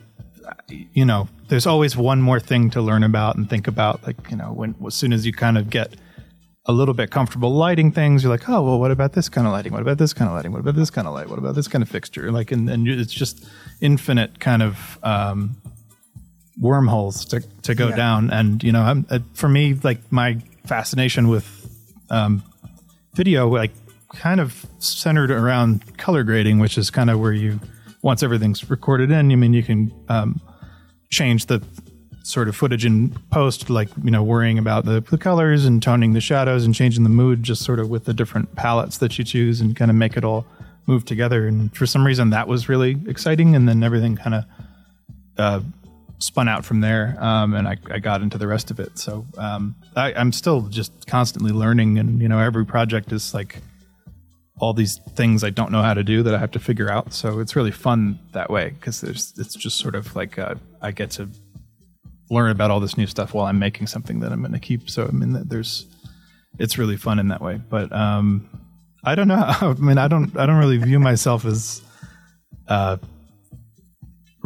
[0.67, 1.27] you know.
[1.47, 4.05] There's always one more thing to learn about and think about.
[4.05, 5.95] Like you know, when as soon as you kind of get
[6.65, 9.53] a little bit comfortable lighting things, you're like, oh well, what about this kind of
[9.53, 9.71] lighting?
[9.73, 10.51] What about this kind of lighting?
[10.51, 11.27] What about this kind of light?
[11.29, 12.31] What about this kind of fixture?
[12.31, 13.47] Like, and, and it's just
[13.81, 15.55] infinite kind of um,
[16.59, 17.95] wormholes to to go Yeah.
[17.95, 18.29] down.
[18.31, 20.37] And you know, I'm, uh, for me, like my
[20.67, 21.47] fascination with
[22.09, 22.43] um,
[23.19, 23.71] video, like
[24.15, 27.59] kind of centered around color grading, which is kind of where you
[28.01, 30.39] once everything's recorded in, I mean, you can um,
[31.09, 31.61] change the
[32.23, 36.13] sort of footage in post, like you know, worrying about the, the colors and toning
[36.13, 39.25] the shadows and changing the mood, just sort of with the different palettes that you
[39.25, 40.45] choose, and kind of make it all
[40.85, 41.45] move together.
[41.45, 44.45] And for some reason, that was really exciting, and then everything kind of
[45.37, 45.59] uh,
[46.19, 48.99] spun out from there, um, and I, I got into the rest of it.
[48.99, 53.61] So um, I, I'm still just constantly learning, and you know, every project is like
[54.59, 57.13] all these things I don't know how to do that I have to figure out.
[57.13, 60.91] So it's really fun that way because there's it's just sort of like uh, I
[60.91, 61.29] get to
[62.29, 64.89] learn about all this new stuff while I'm making something that I'm going to keep.
[64.89, 65.87] So I mean, there's
[66.59, 67.59] it's really fun in that way.
[67.69, 68.49] But um,
[69.03, 69.35] I don't know.
[69.61, 71.81] I mean, I don't I don't really view myself as
[72.67, 72.97] uh,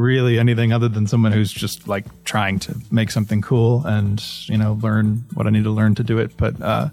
[0.04, 4.58] really anything other than someone who's just like trying to make something cool and you
[4.58, 6.36] know learn what I need to learn to do it.
[6.38, 6.90] But uh,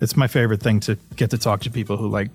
[0.00, 2.30] it's my favorite thing to get to talk to people who like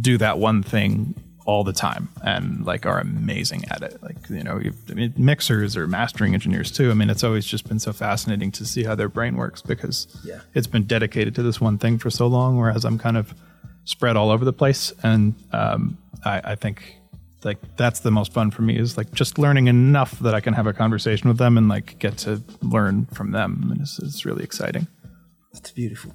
[0.00, 1.14] do that one thing
[1.46, 4.02] all the time and like are amazing at it.
[4.02, 6.90] Like you know, you- I mean, mixers or mastering engineers too.
[6.90, 10.06] I mean, it's always just been so fascinating to see how their brain works because
[10.24, 10.40] Yeah.
[10.54, 12.58] it's been dedicated to this one thing for so long.
[12.58, 13.32] Whereas I'm kind of
[13.84, 16.95] spread all over the place, and um, I, I think
[17.46, 20.52] like that's the most fun for me is like just learning enough that I can
[20.54, 23.68] have a conversation with them and like get to learn from them.
[23.70, 24.86] And it's, it's really exciting.
[25.52, 26.12] That's beautiful.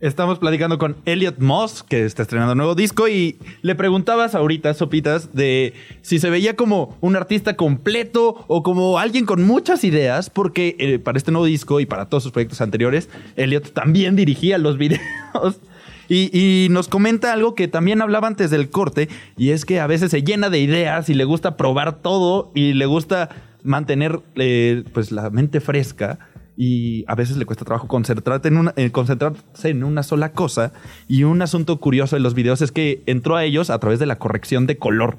[0.00, 4.74] Estamos platicando con Elliot Moss, que está estrenando un nuevo disco, y le preguntabas ahorita,
[4.74, 5.72] Sopitas, de
[6.02, 10.98] si se veía como un artista completo o como alguien con muchas ideas, porque eh,
[10.98, 15.60] para este nuevo disco y para todos sus proyectos anteriores, Elliot también dirigía los videos.
[16.08, 20.10] Y, nos comenta algo que también hablaba antes del corte, y es que a veces
[20.10, 23.28] se llena de ideas y le gusta probar todo y le gusta
[23.62, 26.18] mantener eh, pues la mente fresca
[26.56, 30.72] y a veces le cuesta trabajo eh, concentrarse en una sola cosa.
[31.08, 34.06] Y un asunto curioso de los videos es que entró a ellos a través de
[34.06, 35.18] la corrección de color.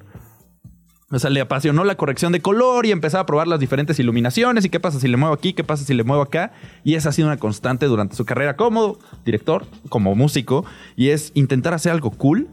[1.12, 4.66] O sea, le apasionó la corrección de color y empezaba a probar las diferentes iluminaciones
[4.66, 6.52] y qué pasa si le muevo aquí, qué pasa si le muevo acá.
[6.84, 11.32] Y esa ha sido una constante durante su carrera como director, como músico, y es
[11.36, 12.48] intentar hacer algo cool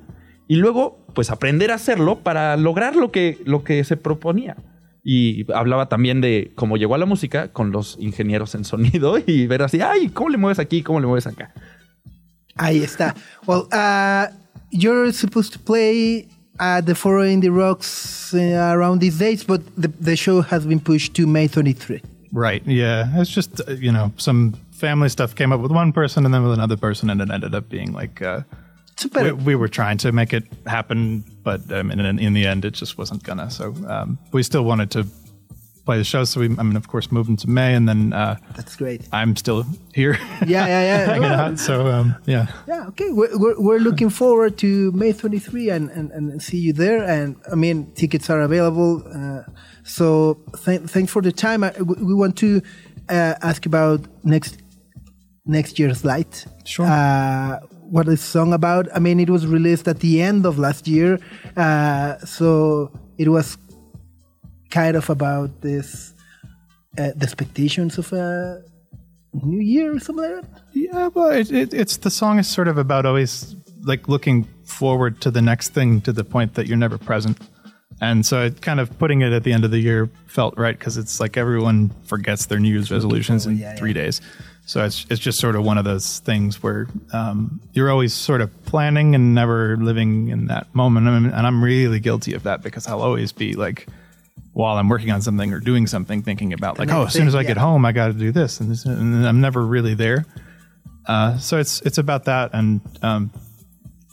[0.49, 4.57] y luego pues aprender a hacerlo para lograr lo que, lo que se proponía.
[5.03, 9.47] Y hablaba también de cómo llegó a la música con los ingenieros en sonido y
[9.47, 10.83] ver así, ay, ¿cómo le mueves aquí?
[10.83, 11.55] ¿Cómo le mueves acá?
[12.57, 13.15] Ahí está.
[13.47, 14.27] Well, uh,
[14.71, 16.29] you're supposed to play
[16.61, 20.81] at the Foro the Rocks uh, around these dates, but the, the show has been
[20.81, 22.03] pushed to May 23.
[22.33, 22.67] Right.
[22.67, 23.09] Yeah.
[23.21, 26.43] It's just, uh, you know, some family stuff came up with one person and then
[26.43, 28.43] with another person, and it ended up being like, uh,
[29.15, 32.73] we, we, were trying to make it happen, but um, in, in, the end, it
[32.73, 33.51] just wasn't gonna.
[33.51, 35.07] So um, we still wanted to
[35.85, 36.25] play the show.
[36.25, 39.09] So we, I mean, of course, moved into May, and then uh, that's great.
[39.13, 39.65] I'm still
[39.95, 40.19] here.
[40.47, 41.05] Yeah, yeah, yeah.
[41.13, 41.59] hanging out.
[41.59, 42.47] So um, yeah.
[42.67, 42.87] Yeah.
[42.89, 43.11] Okay.
[43.11, 47.03] We're, we're, we're, looking forward to May 23 and, and, and see you there.
[47.03, 49.03] And I mean, tickets are available.
[49.07, 49.43] Uh,
[49.85, 51.65] so th- thanks for the time.
[51.65, 52.63] I, we want to
[53.09, 54.63] uh, ask about next
[55.45, 56.47] next year's light.
[56.65, 56.87] Sure.
[56.87, 57.59] Uh,
[57.91, 58.89] what is song about?
[58.95, 61.19] I mean, it was released at the end of last year,
[61.57, 63.59] uh, so it was
[64.73, 66.15] kind of about this
[66.99, 68.63] uh, the expectations of a
[69.33, 70.63] new year or something like that.
[70.73, 75.21] Yeah, well, it, it, it's the song is sort of about always like looking forward
[75.21, 77.39] to the next thing to the point that you're never present.
[78.01, 80.77] And so it kind of putting it at the end of the year felt right
[80.77, 84.03] because it's like everyone forgets their New Year's resolutions in yeah, three yeah.
[84.03, 84.21] days.
[84.67, 88.41] So it's it's just sort of one of those things where um, you're always sort
[88.41, 91.07] of planning and never living in that moment.
[91.07, 93.87] and I'm really guilty of that because I'll always be like,
[94.53, 97.35] while I'm working on something or doing something, thinking about like, oh, as soon as
[97.35, 97.49] I yeah.
[97.49, 100.27] get home, I got to do this, and, this, and I'm never really there.
[101.07, 103.31] Uh, so it's it's about that, and um,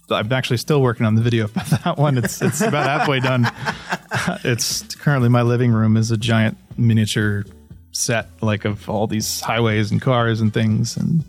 [0.09, 2.17] I'm actually still working on the video for that one.
[2.17, 3.51] It's it's about halfway done.
[4.43, 7.45] it's currently my living room is a giant miniature
[7.91, 11.23] set like of all these highways and cars and things and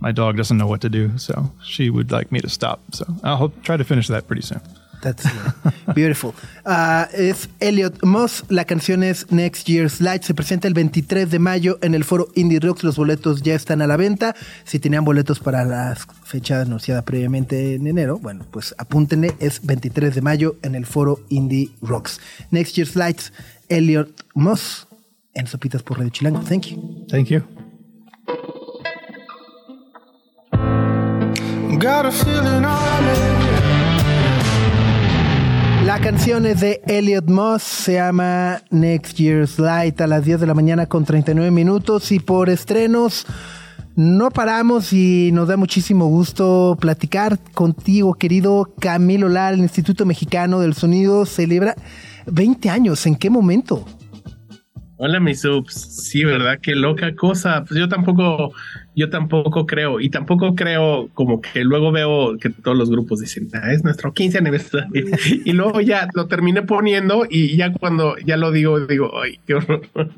[0.00, 3.04] my dog doesn't know what to do so she would like me to stop so
[3.24, 4.60] i'll try to finish that pretty soon
[5.04, 5.24] That's
[5.94, 6.32] beautiful.
[6.64, 8.42] Uh, es Elliot Moss.
[8.48, 10.22] La canción es Next Year's Light.
[10.22, 12.82] Se presenta el 23 de mayo en el foro Indie Rocks.
[12.82, 14.34] Los boletos ya están a la venta.
[14.64, 15.94] Si tenían boletos para la
[16.24, 19.34] fecha anunciada previamente en enero, bueno, pues apúntenle.
[19.40, 22.18] Es 23 de mayo en el foro Indie Rocks.
[22.50, 23.34] Next Year's Lights,
[23.68, 24.86] Elliot Moss
[25.34, 26.40] en Sopitas por Radio Chilango.
[26.40, 27.06] Thank you.
[27.10, 27.42] Thank you.
[35.94, 40.46] La canción es de Elliot Moss, se llama Next Year's Light a las 10 de
[40.48, 43.24] la mañana con 39 minutos y por estrenos
[43.94, 50.58] no paramos y nos da muchísimo gusto platicar contigo, querido Camilo Lal, el Instituto Mexicano
[50.58, 51.76] del Sonido celebra
[52.26, 53.06] 20 años.
[53.06, 53.84] ¿En qué momento?
[54.96, 55.74] Hola, mis subs.
[55.74, 56.58] Sí, ¿verdad?
[56.60, 57.64] Qué loca cosa.
[57.68, 58.52] Pues yo tampoco,
[58.96, 63.48] yo tampoco creo, y tampoco creo como que luego veo que todos los grupos dicen,
[63.52, 65.06] ah, es nuestro 15 aniversario.
[65.44, 69.54] y luego ya lo terminé poniendo y ya cuando ya lo digo, digo, ay, qué
[69.54, 69.82] horror.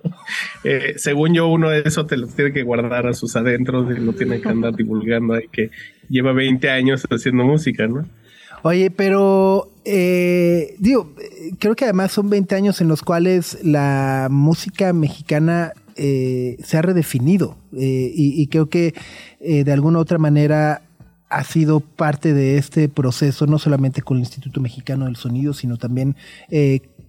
[0.64, 4.00] Eh, según yo, uno de eso te lo tiene que guardar a sus adentros y
[4.00, 5.70] lo tiene que andar divulgando ahí que
[6.08, 8.04] lleva 20 años haciendo música, ¿no?
[8.62, 11.14] Oye, pero eh, digo,
[11.60, 16.82] creo que además son 20 años en los cuales la música mexicana eh, se ha
[16.82, 18.94] redefinido eh, y, creo que
[19.40, 20.82] eh, de alguna u otra manera
[21.28, 25.76] ha sido parte de este proceso, no solamente con el Instituto Mexicano del Sonido, sino
[25.76, 26.16] también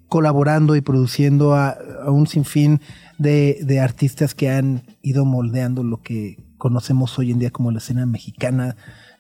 [0.07, 1.77] colaborando y produciendo a,
[2.07, 2.81] un sinfín
[3.19, 7.77] de, de artistas que han ido moldeando lo que conocemos hoy en día como la
[7.77, 8.75] escena mexicana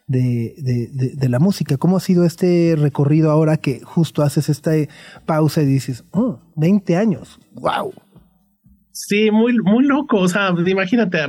[0.07, 1.77] de, la música.
[1.77, 4.71] ¿Cómo ha sido este recorrido ahora que justo haces esta
[5.25, 7.93] pausa y dices, oh, 20 años, wow?
[8.97, 10.17] Sí, muy, muy loco.
[10.17, 11.19] O sea, imagínate,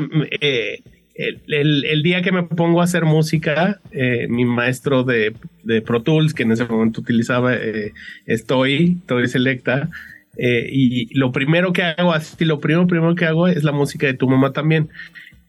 [0.40, 0.82] eh,
[1.14, 6.02] el, el, día que me pongo a hacer música, eh, mi maestro de, de, Pro
[6.02, 7.92] Tools, que en ese momento utilizaba eh,
[8.24, 9.90] Estoy, Estoy Selecta,
[10.40, 14.14] y lo primero que hago, así, lo primero, primero que hago es la música de
[14.14, 14.88] tu mamá también.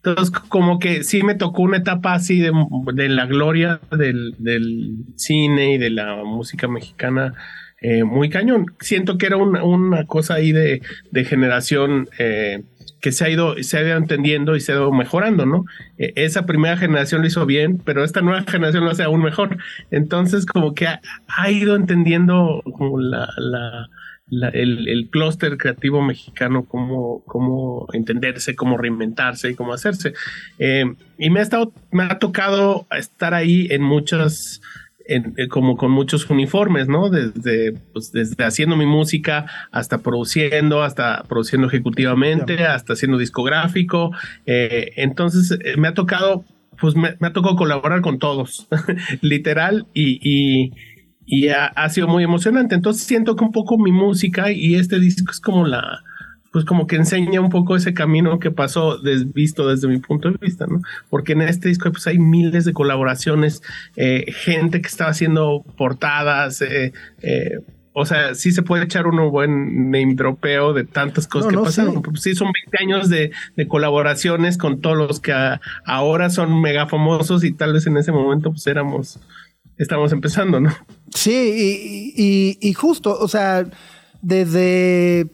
[0.03, 2.51] Entonces, como que sí me tocó una etapa así de,
[2.93, 7.34] de la gloria del, del, cine y de la música mexicana
[7.82, 8.67] eh, muy cañón.
[8.80, 12.63] Siento que era una, cosa ahí de, de generación eh,
[13.01, 15.65] que se ha ido, se ha ido entendiendo y se ha ido mejorando, ¿no?
[15.97, 19.57] E, esa primera generación lo hizo bien, pero esta nueva generación lo hace aún mejor.
[19.91, 23.27] Entonces, como que ha, ha ido entendiendo como la
[24.32, 30.13] el, el clúster creativo mexicano, cómo, cómo entenderse, cómo reinventarse y cómo hacerse.
[30.59, 30.86] Eh,
[31.17, 34.61] y me ha, estado, me ha tocado estar ahí en muchas
[35.10, 37.10] en- eh, como con muchos uniformes, ¿no?
[37.10, 44.12] Desde, pues, desde haciendo mi música hasta produciendo, hasta produciendo ejecutivamente, hasta haciendo discográfico.
[44.45, 46.43] Eh, entonces eh, me ha tocado,
[46.80, 48.68] pues me, me ha tocado colaborar con todos,
[49.22, 50.72] literal, y, y,
[51.26, 52.76] y ha, ha sido muy emocionante.
[52.76, 56.03] Entonces siento que un poco mi música y este disco es como la,
[56.51, 60.31] pues como que enseña un poco ese camino que pasó des- visto desde mi punto
[60.31, 60.81] de vista, ¿no?
[61.09, 63.61] Porque en este disco pues hay miles de colaboraciones,
[63.95, 67.59] eh, gente que estaba haciendo portadas, eh, eh,
[67.93, 71.55] o sea, sí se puede echar uno buen name dropeo de tantas cosas No, que
[71.57, 72.03] no, pasaron.
[72.15, 72.31] sí.
[72.31, 76.87] Sí, son 20 años de, de colaboraciones con todos los que a- ahora son mega
[76.87, 79.19] famosos y tal vez en ese momento pues éramos,
[79.77, 80.71] estamos empezando, ¿no?
[81.13, 83.65] Sí, y, y- y justo, o sea,
[84.21, 85.27] desde,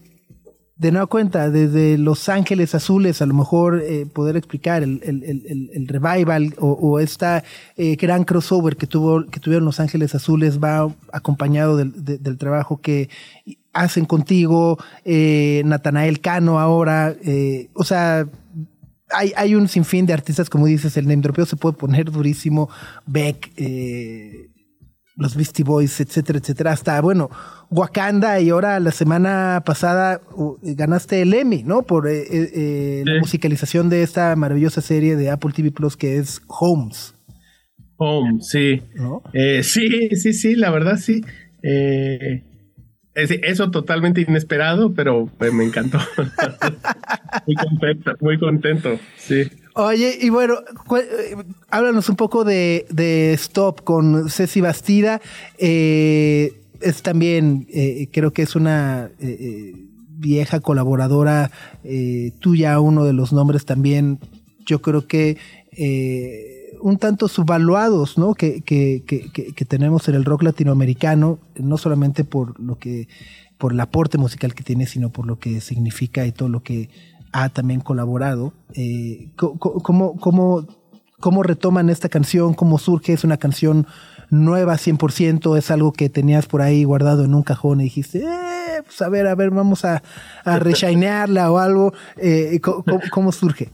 [0.77, 5.23] de nueva cuenta, desde Los Ángeles Azules, a lo mejor eh, poder explicar el, el-
[5.23, 7.43] el- el- revival o, o esta
[7.77, 12.37] eh, gran crossover que, tuvo, que tuvieron Los Ángeles Azules va acompañado del, de- del
[12.37, 13.09] trabajo que
[13.71, 18.27] hacen contigo, eh, Natanael Cano ahora, eh, o sea,
[19.11, 22.69] hay, hay un sinfín de artistas, como dices, el name dropeo se puede poner durísimo,
[23.05, 24.49] Beck, eh,
[25.17, 27.29] los Beastie Boys, etcétera, etcétera, hasta, bueno,
[27.69, 30.19] Wakanda y ahora la semana pasada
[30.61, 31.83] ganaste el Emmy, ¿no?
[31.83, 36.17] Por eh, eh, eh, la musicalización de esta maravillosa serie de Apple TV Plus que
[36.17, 37.13] es Homes.
[37.97, 38.81] Home, sí.
[38.95, 39.23] ¿No?
[39.33, 41.23] Eh, sí, sí, sí, la verdad sí.
[41.63, 42.43] Eh,
[43.13, 45.99] es- eso totalmente inesperado, pero me encantó.
[47.47, 49.43] muy contento, muy contento, sí.
[49.77, 50.55] Oye, y bueno,
[50.97, 51.35] eh,
[51.69, 55.21] háblanos un poco de, de Stop con Ceci Bastida.
[55.57, 59.73] Eh, es también, eh, creo que es una eh, eh,
[60.17, 61.51] vieja colaboradora
[62.39, 64.19] tuya, uno de los nombres también,
[64.65, 65.37] yo creo que
[66.81, 68.33] un tanto subvaluados, ¿no?
[68.33, 73.07] Que, que, que- que tenemos en el rock latinoamericano, no solamente por lo que,
[73.57, 76.89] por el aporte musical que tiene, sino por lo que significa y todo lo que
[77.35, 78.53] ha también colaborado.
[78.73, 80.67] Eh, ¿cómo, cómo,
[81.19, 82.53] cómo retoman esta canción?
[82.53, 83.11] ¿Cómo surge?
[83.11, 83.87] ¿Es una canción
[84.29, 85.57] nueva 100%?
[85.57, 89.09] ¿Es algo que tenías por ahí guardado en un cajón y dijiste, eh, pues a
[89.09, 90.01] ver, a ver, vamos a,
[90.45, 91.93] a reshinearla o algo?
[92.15, 92.61] Eh,
[93.11, 93.69] ¿Cómo surge?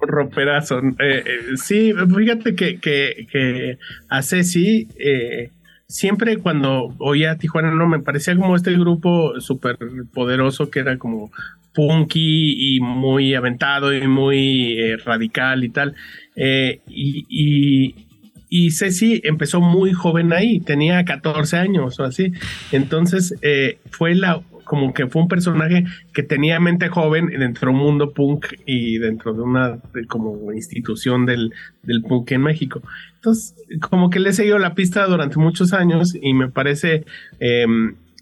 [0.00, 0.78] Romperazo.
[0.78, 1.22] Eh, eh,
[1.56, 5.50] sí, fíjate que, que, que a Ceci, eh,
[5.90, 9.76] siempre cuando oía a Tijuana, no, me parecía como este grupo súper
[10.14, 11.30] poderoso que era como
[11.74, 15.94] punky y muy aventado y muy eh, radical y tal.
[16.36, 18.06] Eh, y, y,
[18.48, 22.32] y Ceci empezó muy joven ahí, tenía 14 años o así.
[22.72, 24.40] Entonces eh, fue la
[24.70, 28.98] como que fue un personaje que tenía mente joven dentro de un mundo punk y
[28.98, 31.52] dentro de una como institución del,
[31.82, 32.80] del punk en México.
[33.16, 37.04] Entonces, como que le he seguido la pista durante muchos años y me parece
[37.40, 37.66] eh,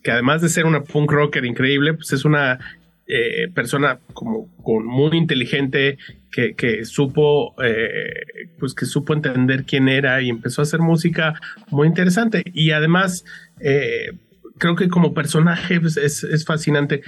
[0.03, 2.59] que además de ser una punk rocker increíble, pues es una
[3.07, 5.99] eh, persona como con muy inteligente
[6.33, 11.35] que, que supo eh, pues que supo entender quién era y empezó a hacer música
[11.69, 13.27] muy interesante y además
[13.61, 14.13] eh,
[14.59, 17.03] creo que como personaje pues, es, es fascinante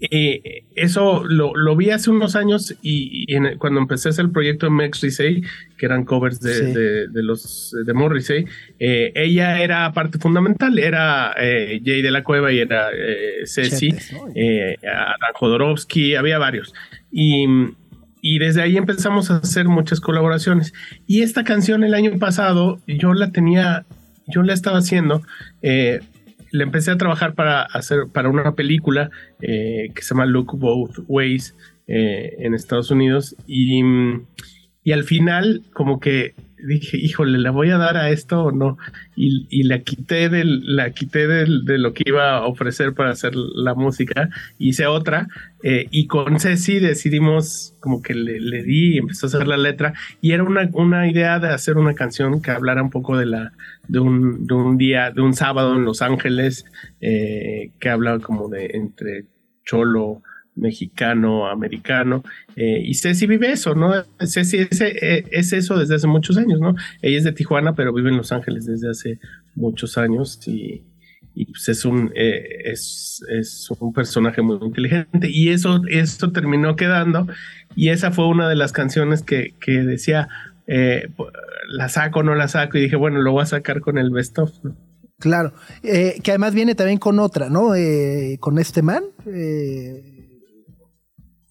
[0.00, 4.26] eh, eso lo, lo vi hace unos años y, y en cuando empecé a hacer
[4.26, 5.42] el proyecto de Max Risey,
[5.76, 6.72] que eran covers de, Sí.
[6.72, 8.44] de, de los de Morrissey,
[8.78, 13.92] eh, ella era parte fundamental, era eh, Jay de la Cueva y era eh, Ceci,
[14.36, 16.72] eh, Adán Jodorowsky, había varios.
[17.10, 17.46] Y,
[18.22, 20.74] y desde ahí empezamos a hacer muchas colaboraciones.
[21.08, 23.84] Y esta canción el año pasado yo la tenía,
[24.28, 25.22] yo la estaba haciendo.
[25.60, 25.98] eh,
[26.50, 31.00] le empecé a trabajar para hacer para una película eh, que se llama Look Both
[31.06, 33.36] Ways eh, en Estados Unidos.
[33.46, 33.82] Y,
[34.82, 36.34] y al final como que
[36.66, 38.78] dije híjole la voy a dar a esto o no
[39.16, 43.10] y, y la quité del la quité del- de lo que iba a ofrecer para
[43.10, 44.28] hacer la música
[44.58, 45.28] hice otra
[45.62, 49.94] eh, y con Ceci decidimos como que le, le di empezó a hacer la letra
[50.20, 53.52] y era una, una idea de hacer una canción que hablara un poco de la
[53.88, 56.66] de un, de un día, de un sábado en Los Ángeles,
[57.00, 59.24] eh, que habla como de entre
[59.64, 60.22] cholo,
[60.58, 62.22] mexicano, americano,
[62.56, 63.92] eh, y Ceci vive eso, ¿no?
[64.20, 66.74] Ceci es, eh, es eso desde hace muchos años, ¿no?
[67.02, 69.18] Ella es de Tijuana, pero vive en Los Ángeles desde hace
[69.54, 70.84] muchos años y,
[71.52, 73.22] pues es un eh, es,
[73.78, 77.28] un personaje muy inteligente y eso eso terminó quedando
[77.76, 80.28] y esa fue una de las canciones que, que decía
[80.66, 81.08] eh,
[81.68, 84.10] la saco o no la saco y dije bueno lo voy a sacar con el
[84.10, 84.50] best of.
[85.20, 85.52] Claro,
[85.82, 87.72] que además viene también con otra, ¿no?
[88.40, 89.02] Con este man.
[89.26, 90.17] eh,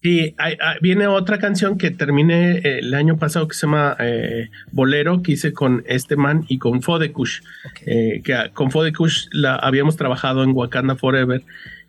[0.02, 3.96] Sí, hay- hay- viene otra canción que terminé eh, el año pasado que se llama
[3.98, 7.40] eh, Bolero, que hice con este man y con Fodekush.
[7.84, 11.42] Eh, que con Fodekush la habíamos trabajado en Wakanda Forever.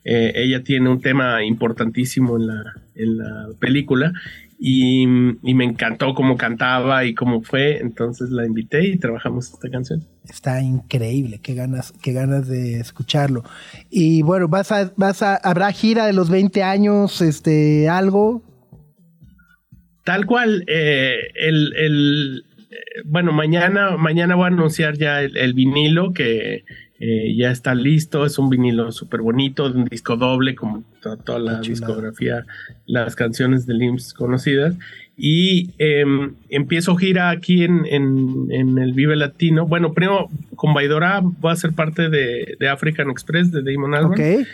[0.05, 4.13] Eh, ella tiene un tema importantísimo en la, en la película
[4.61, 7.77] y, y me encantó cómo cantaba y cómo fue.
[7.77, 10.03] Entonces la invité y trabajamos esta canción.
[10.25, 13.43] Está increíble, qué ganas, qué ganas de escucharlo.
[13.89, 18.43] Y bueno, vas a, vas a, habrá gira de los 20 años, este, algo.
[20.03, 22.75] Tal cual, eh, el, el, eh,
[23.05, 26.65] bueno, mañana, mañana voy a anunciar ya el, el vinilo que
[26.99, 28.25] eh, ya está listo.
[28.25, 32.45] Es un vinilo súper bonito, un disco doble, como to- toda la discografía,
[32.85, 34.75] las canciones de Limbs conocidas.
[35.21, 39.65] Y em, empiezo gira aquí en, en, en el Vive Latino.
[39.67, 44.13] Bueno, primero con Baidora voy a ser parte de, de African Express de Damon Albarn
[44.13, 44.47] Ok.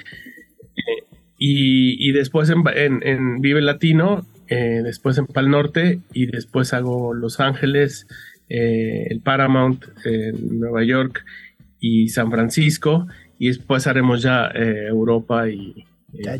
[1.37, 6.73] y, y después en, en- en Vive Latino, eh, después en Pal Norte y después
[6.73, 8.07] hago Los Ángeles,
[8.49, 11.25] eh, el Paramount en Nueva York
[11.87, 13.07] y San Francisco
[13.37, 16.35] y después haremos ya eh, Europa y, Ya.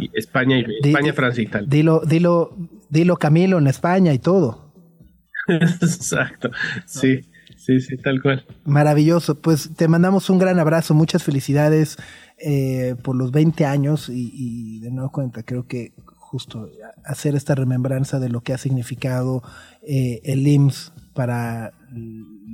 [0.00, 1.68] y España y Di- España, di- Francia y Italia.
[1.70, 2.56] Dilo, dilo,
[2.90, 4.72] dilo Camilo en España y todo.
[5.48, 6.50] Exacto,
[6.86, 7.20] sí,
[7.56, 8.44] sí, sí, tal cual.
[8.64, 9.34] Maravilloso.
[9.40, 11.96] Pues te mandamos un gran abrazo, muchas felicidades
[12.38, 16.68] eh, por los 20 años y, y de nuevo cuenta, creo que justo
[17.04, 19.42] hacer esta remembranza de lo que ha significado
[19.82, 21.72] eh, el IMSS para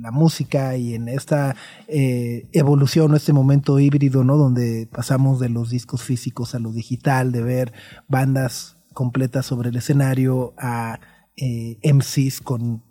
[0.01, 1.55] la música y en esta
[1.87, 4.37] eh, evolución, este momento híbrido, ¿no?
[4.37, 7.73] Donde pasamos de los discos físicos a lo digital, de ver
[8.07, 10.99] bandas completas sobre el escenario a
[11.37, 12.83] eh, MCs con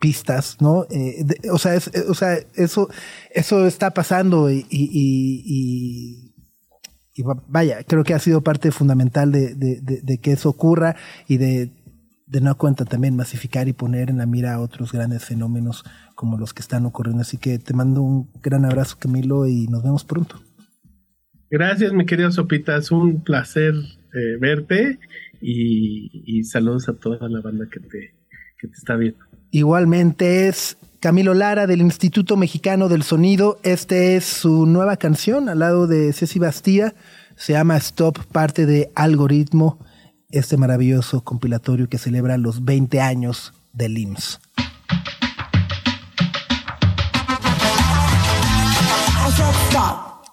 [0.00, 0.86] pistas, ¿no?
[0.90, 2.88] Eh, o sea, es- o sea, eso,
[3.32, 6.34] eso está pasando y, y- y- y-
[7.14, 10.96] y va- vaya, creo que ha sido parte fundamental de- de que eso ocurra
[11.28, 11.70] y de,
[12.26, 15.84] de no cuenta también masificar y poner en la mira a otros grandes fenómenos
[16.14, 17.22] como los que están ocurriendo.
[17.22, 20.42] Así que te mando un gran abrazo, Camilo, y nos vemos pronto.
[21.50, 24.98] Gracias, mi querido Sopita, es un placer eh, verte
[25.40, 28.14] y, y saludos a toda la banda que te,
[28.58, 29.18] que te está viendo.
[29.50, 33.60] Igualmente es Camilo Lara del Instituto Mexicano del Sonido.
[33.62, 36.94] Este es su nueva canción al lado de Ceci Bastida.
[37.36, 39.78] Se llama Stop, parte de Algoritmo,
[40.38, 44.40] este maravilloso compilatorio que celebra los 20 años del IMSS.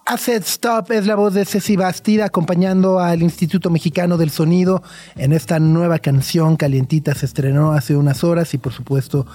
[0.04, 4.82] Asset Stop es la voz de Ceci Bastida acompañando al Instituto Mexicano del Sonido
[5.16, 7.14] en esta nueva canción calientita.
[7.14, 9.26] Se estrenó hace unas horas y por supuesto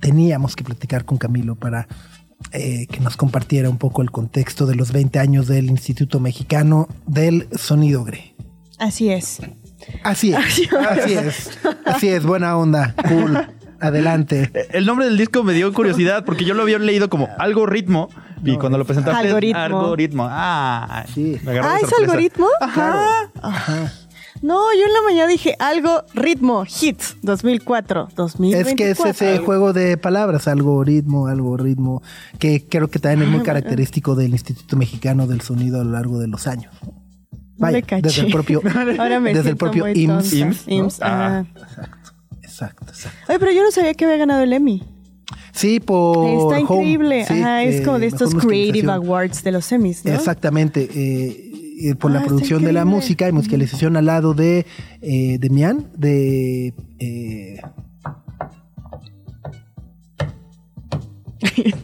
[0.00, 1.88] teníamos que platicar con Camilo para
[2.52, 6.88] eh, que nos compartiera un poco el contexto de los 20 años del Instituto Mexicano
[7.06, 8.34] del Sonido GRE.
[8.78, 9.40] Así es.
[10.02, 13.46] Así es, así es, así es, buena onda, cool,
[13.80, 14.50] adelante.
[14.72, 18.08] El nombre del disco me dio curiosidad porque yo lo había leído como algo ritmo
[18.44, 19.60] y cuando lo presentaste Algoritmo.
[19.60, 20.28] algoritmo.
[20.30, 21.38] Ah, sí.
[21.42, 22.46] me Ah, ¿es algoritmo?
[22.60, 23.30] Ajá.
[24.40, 28.70] No, yo en la mañana dije algo ritmo, hits, 2004, 2024.
[28.70, 32.02] Es que es ese juego de palabras, algoritmo, algoritmo,
[32.38, 36.18] que creo que también es muy característico del Instituto Mexicano del Sonido a lo largo
[36.18, 36.72] de los años.
[37.58, 38.02] Vaya, me caché.
[38.02, 38.62] desde el propio,
[38.98, 40.30] Ahora me desde el siento propio muy IMSS.
[40.30, 40.36] tonta.
[40.36, 40.74] IMSS, ¿no?
[40.74, 41.46] IMSS, Ah, ajá.
[42.42, 43.18] Exacto, exacto.
[43.28, 44.82] Oye, pero yo no sabía que había ganado el Emmy.
[45.52, 47.24] Sí, por Está Home, increíble.
[47.26, 48.90] sí, Ajá, es eh, como de estos Creative.
[48.92, 50.12] Awards de los Emmys, ¿no?
[50.12, 50.88] Exactamente.
[50.94, 51.44] eh,
[51.90, 54.66] eh, por Ah, la está producción de la música y musicalización al lado de
[55.00, 57.60] eh, Demian, de eh,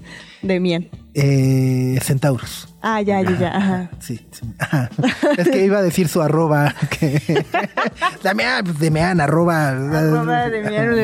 [0.46, 0.88] De Mien.
[1.14, 2.68] eh, Centaurus.
[2.82, 3.56] Ah, ya, ya, ya.
[3.56, 3.90] Ajá.
[4.00, 4.90] Sí, sí, ajá.
[5.38, 6.74] Es que iba a decir su arroba.
[6.90, 7.44] Que...
[8.22, 9.68] Damián, pues, Demian, arroba.
[9.70, 10.94] Arroba Demian.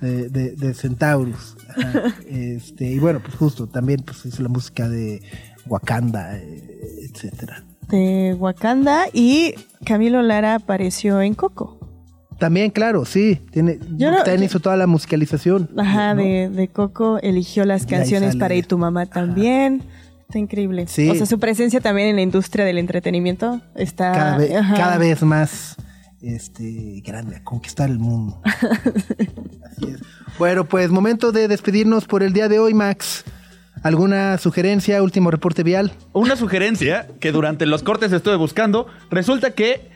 [0.00, 1.56] de, de, de Centaurus.
[1.76, 2.14] Ajá.
[2.26, 5.20] Este, y bueno, pues justo, también pues hizo la música de
[5.66, 7.64] Wakanda, eh, etcétera.
[7.88, 9.54] De Wakanda y
[9.84, 11.78] Camilo Lara apareció en Coco.
[12.38, 13.40] También, claro, sí.
[13.50, 15.68] Tiene, Yo no- hizo toda la musicalización.
[15.76, 16.22] Ajá, ¿no?
[16.22, 19.82] de, de Coco eligió las canciones para Y tu mamá también.
[20.22, 20.86] Está increíble.
[20.88, 21.08] Sí.
[21.08, 24.74] O sea, su presencia también en la industria del entretenimiento está cada, vez, ajá.
[24.74, 25.76] cada vez más
[26.20, 28.40] este, grande, a conquistar el mundo.
[28.44, 30.00] Así es.
[30.38, 33.24] Bueno, pues momento de despedirnos por el día de hoy, Max.
[33.82, 35.92] ¿Alguna sugerencia, último reporte vial?
[36.12, 38.86] Una sugerencia que durante los cortes estuve buscando.
[39.10, 39.88] Resulta que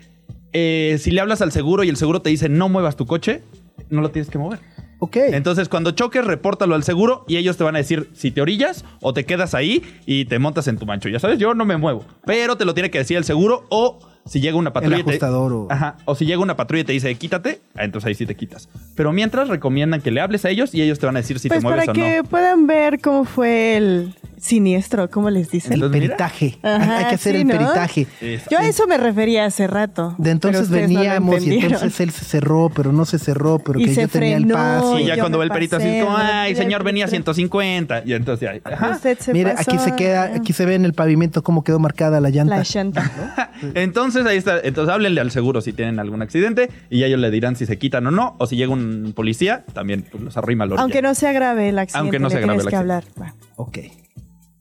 [0.53, 3.43] eh, si le hablas al seguro y el seguro te dice no muevas tu coche,
[3.91, 4.61] no lo tienes que mover.
[4.99, 5.17] Ok.
[5.17, 8.85] Entonces, cuando choques, repórtalo al seguro y ellos te van a decir si te orillas
[9.01, 11.09] o te quedas ahí y te montas en tu mancho.
[11.09, 13.99] Ya sabes, yo no me muevo, pero te lo tiene que decir el seguro o
[14.25, 16.93] si llega una patrulla te- ajustador o- Ajá, o si llega una patrulla y te
[16.93, 18.69] dice quítate, ah, entonces ahí sí te quitas.
[18.95, 21.49] Pero mientras recomiendan que le hables a ellos y ellos te van a decir si
[21.49, 22.25] pues te mueves para o que no.
[22.25, 25.73] puedan ver cómo fue el siniestro, ¿cómo les dicen?
[25.73, 26.17] El Entonces, mira.
[26.17, 26.59] peritaje.
[26.65, 27.53] Ajá, Hay que hacer sí, el ¿no?
[27.59, 28.07] peritaje.
[28.51, 30.17] Yo a eso me refería hace rato.
[30.19, 33.85] De entonces no veníamos y entonces él se cerró, pero no se cerró, pero Y
[33.85, 34.99] que se yo tenía el paso.
[34.99, 38.03] Y y ya cuando ve el perito así como, ay, señor, venía 150.
[38.05, 38.91] Y entonces ahí, ajá.
[38.97, 41.79] Usted se Mira, pasó, aquí se queda, aquí se ve en el pavimento cómo quedó
[41.79, 42.57] marcada la llanta.
[42.57, 43.51] La llanta.
[43.75, 44.61] Entonces ahí está.
[44.61, 47.79] Entonces háblenle al seguro si tienen algún accidente y ya ellos le dirán si se
[47.79, 48.37] quitan o no.
[48.39, 50.81] O si llega un policía, también pues, los arrima orilla.
[50.83, 52.95] Aunque no sea grave el accidente, Aunque no sea grave el que accidente.
[52.95, 53.05] hablar.
[53.17, 53.35] Bueno.
[53.57, 53.79] Ok.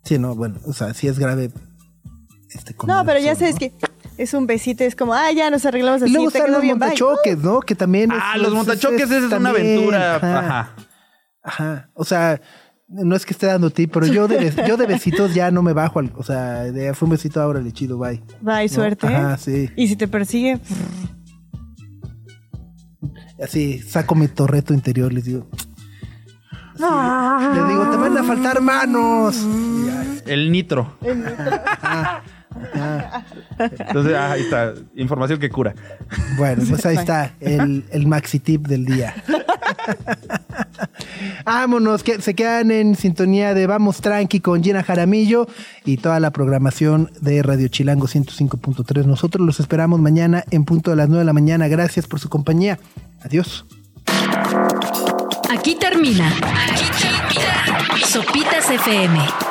[0.04, 1.52] Sí, no, bueno, o sea, si es grave.
[2.54, 3.60] Este, con No, pero ya sabes ¿no?
[3.60, 3.72] que
[4.18, 6.62] es un besito, es como, ah, ya nos arreglamos Y así, luego te están los
[6.62, 6.88] bien, bye.
[6.90, 7.60] montachoques, ¿no?
[7.62, 8.12] Que también.
[8.12, 10.16] Ah, es- los es- montachoques esa es una también, aventura.
[10.16, 10.40] Ajá.
[10.40, 10.76] Ajá.
[11.44, 11.90] Ajá.
[11.94, 12.42] O sea,
[12.92, 15.64] no es que esté dando ti, pero yo de, bes- yo de besitos ya no
[15.64, 16.00] me bajo.
[16.00, 18.22] al- o sea, de, fue un besito ahora, le chido, bye.
[18.42, 18.70] Bye, ¿No?
[18.70, 19.08] suerte.
[19.08, 19.70] Ajá, sí.
[19.76, 20.60] Y si te persigue,
[23.44, 25.48] Así, saco mi torreto interior, les digo.
[26.78, 29.36] Les digo, te van a faltar manos.
[29.38, 30.06] Y ya.
[30.28, 30.96] El nitro.
[33.60, 34.74] Entonces, ah, ahí está.
[34.96, 35.74] Información que cura.
[36.38, 39.16] Bueno, pues ahí está el, el maxi tip del día.
[41.46, 45.48] Vámonos, que se quedan en sintonía de Vamos Tranqui con Gina Jaramillo
[45.86, 49.06] y toda la programación de Radio Chilango 105.3.
[49.06, 51.68] Nosotros los esperamos mañana en punto de las 9 de la mañana.
[51.68, 52.80] Gracias por su compañía.
[53.24, 53.66] Adiós.
[55.50, 56.28] Aquí termina.
[56.30, 58.06] Aquí termina.
[58.06, 59.51] Sopitas FM.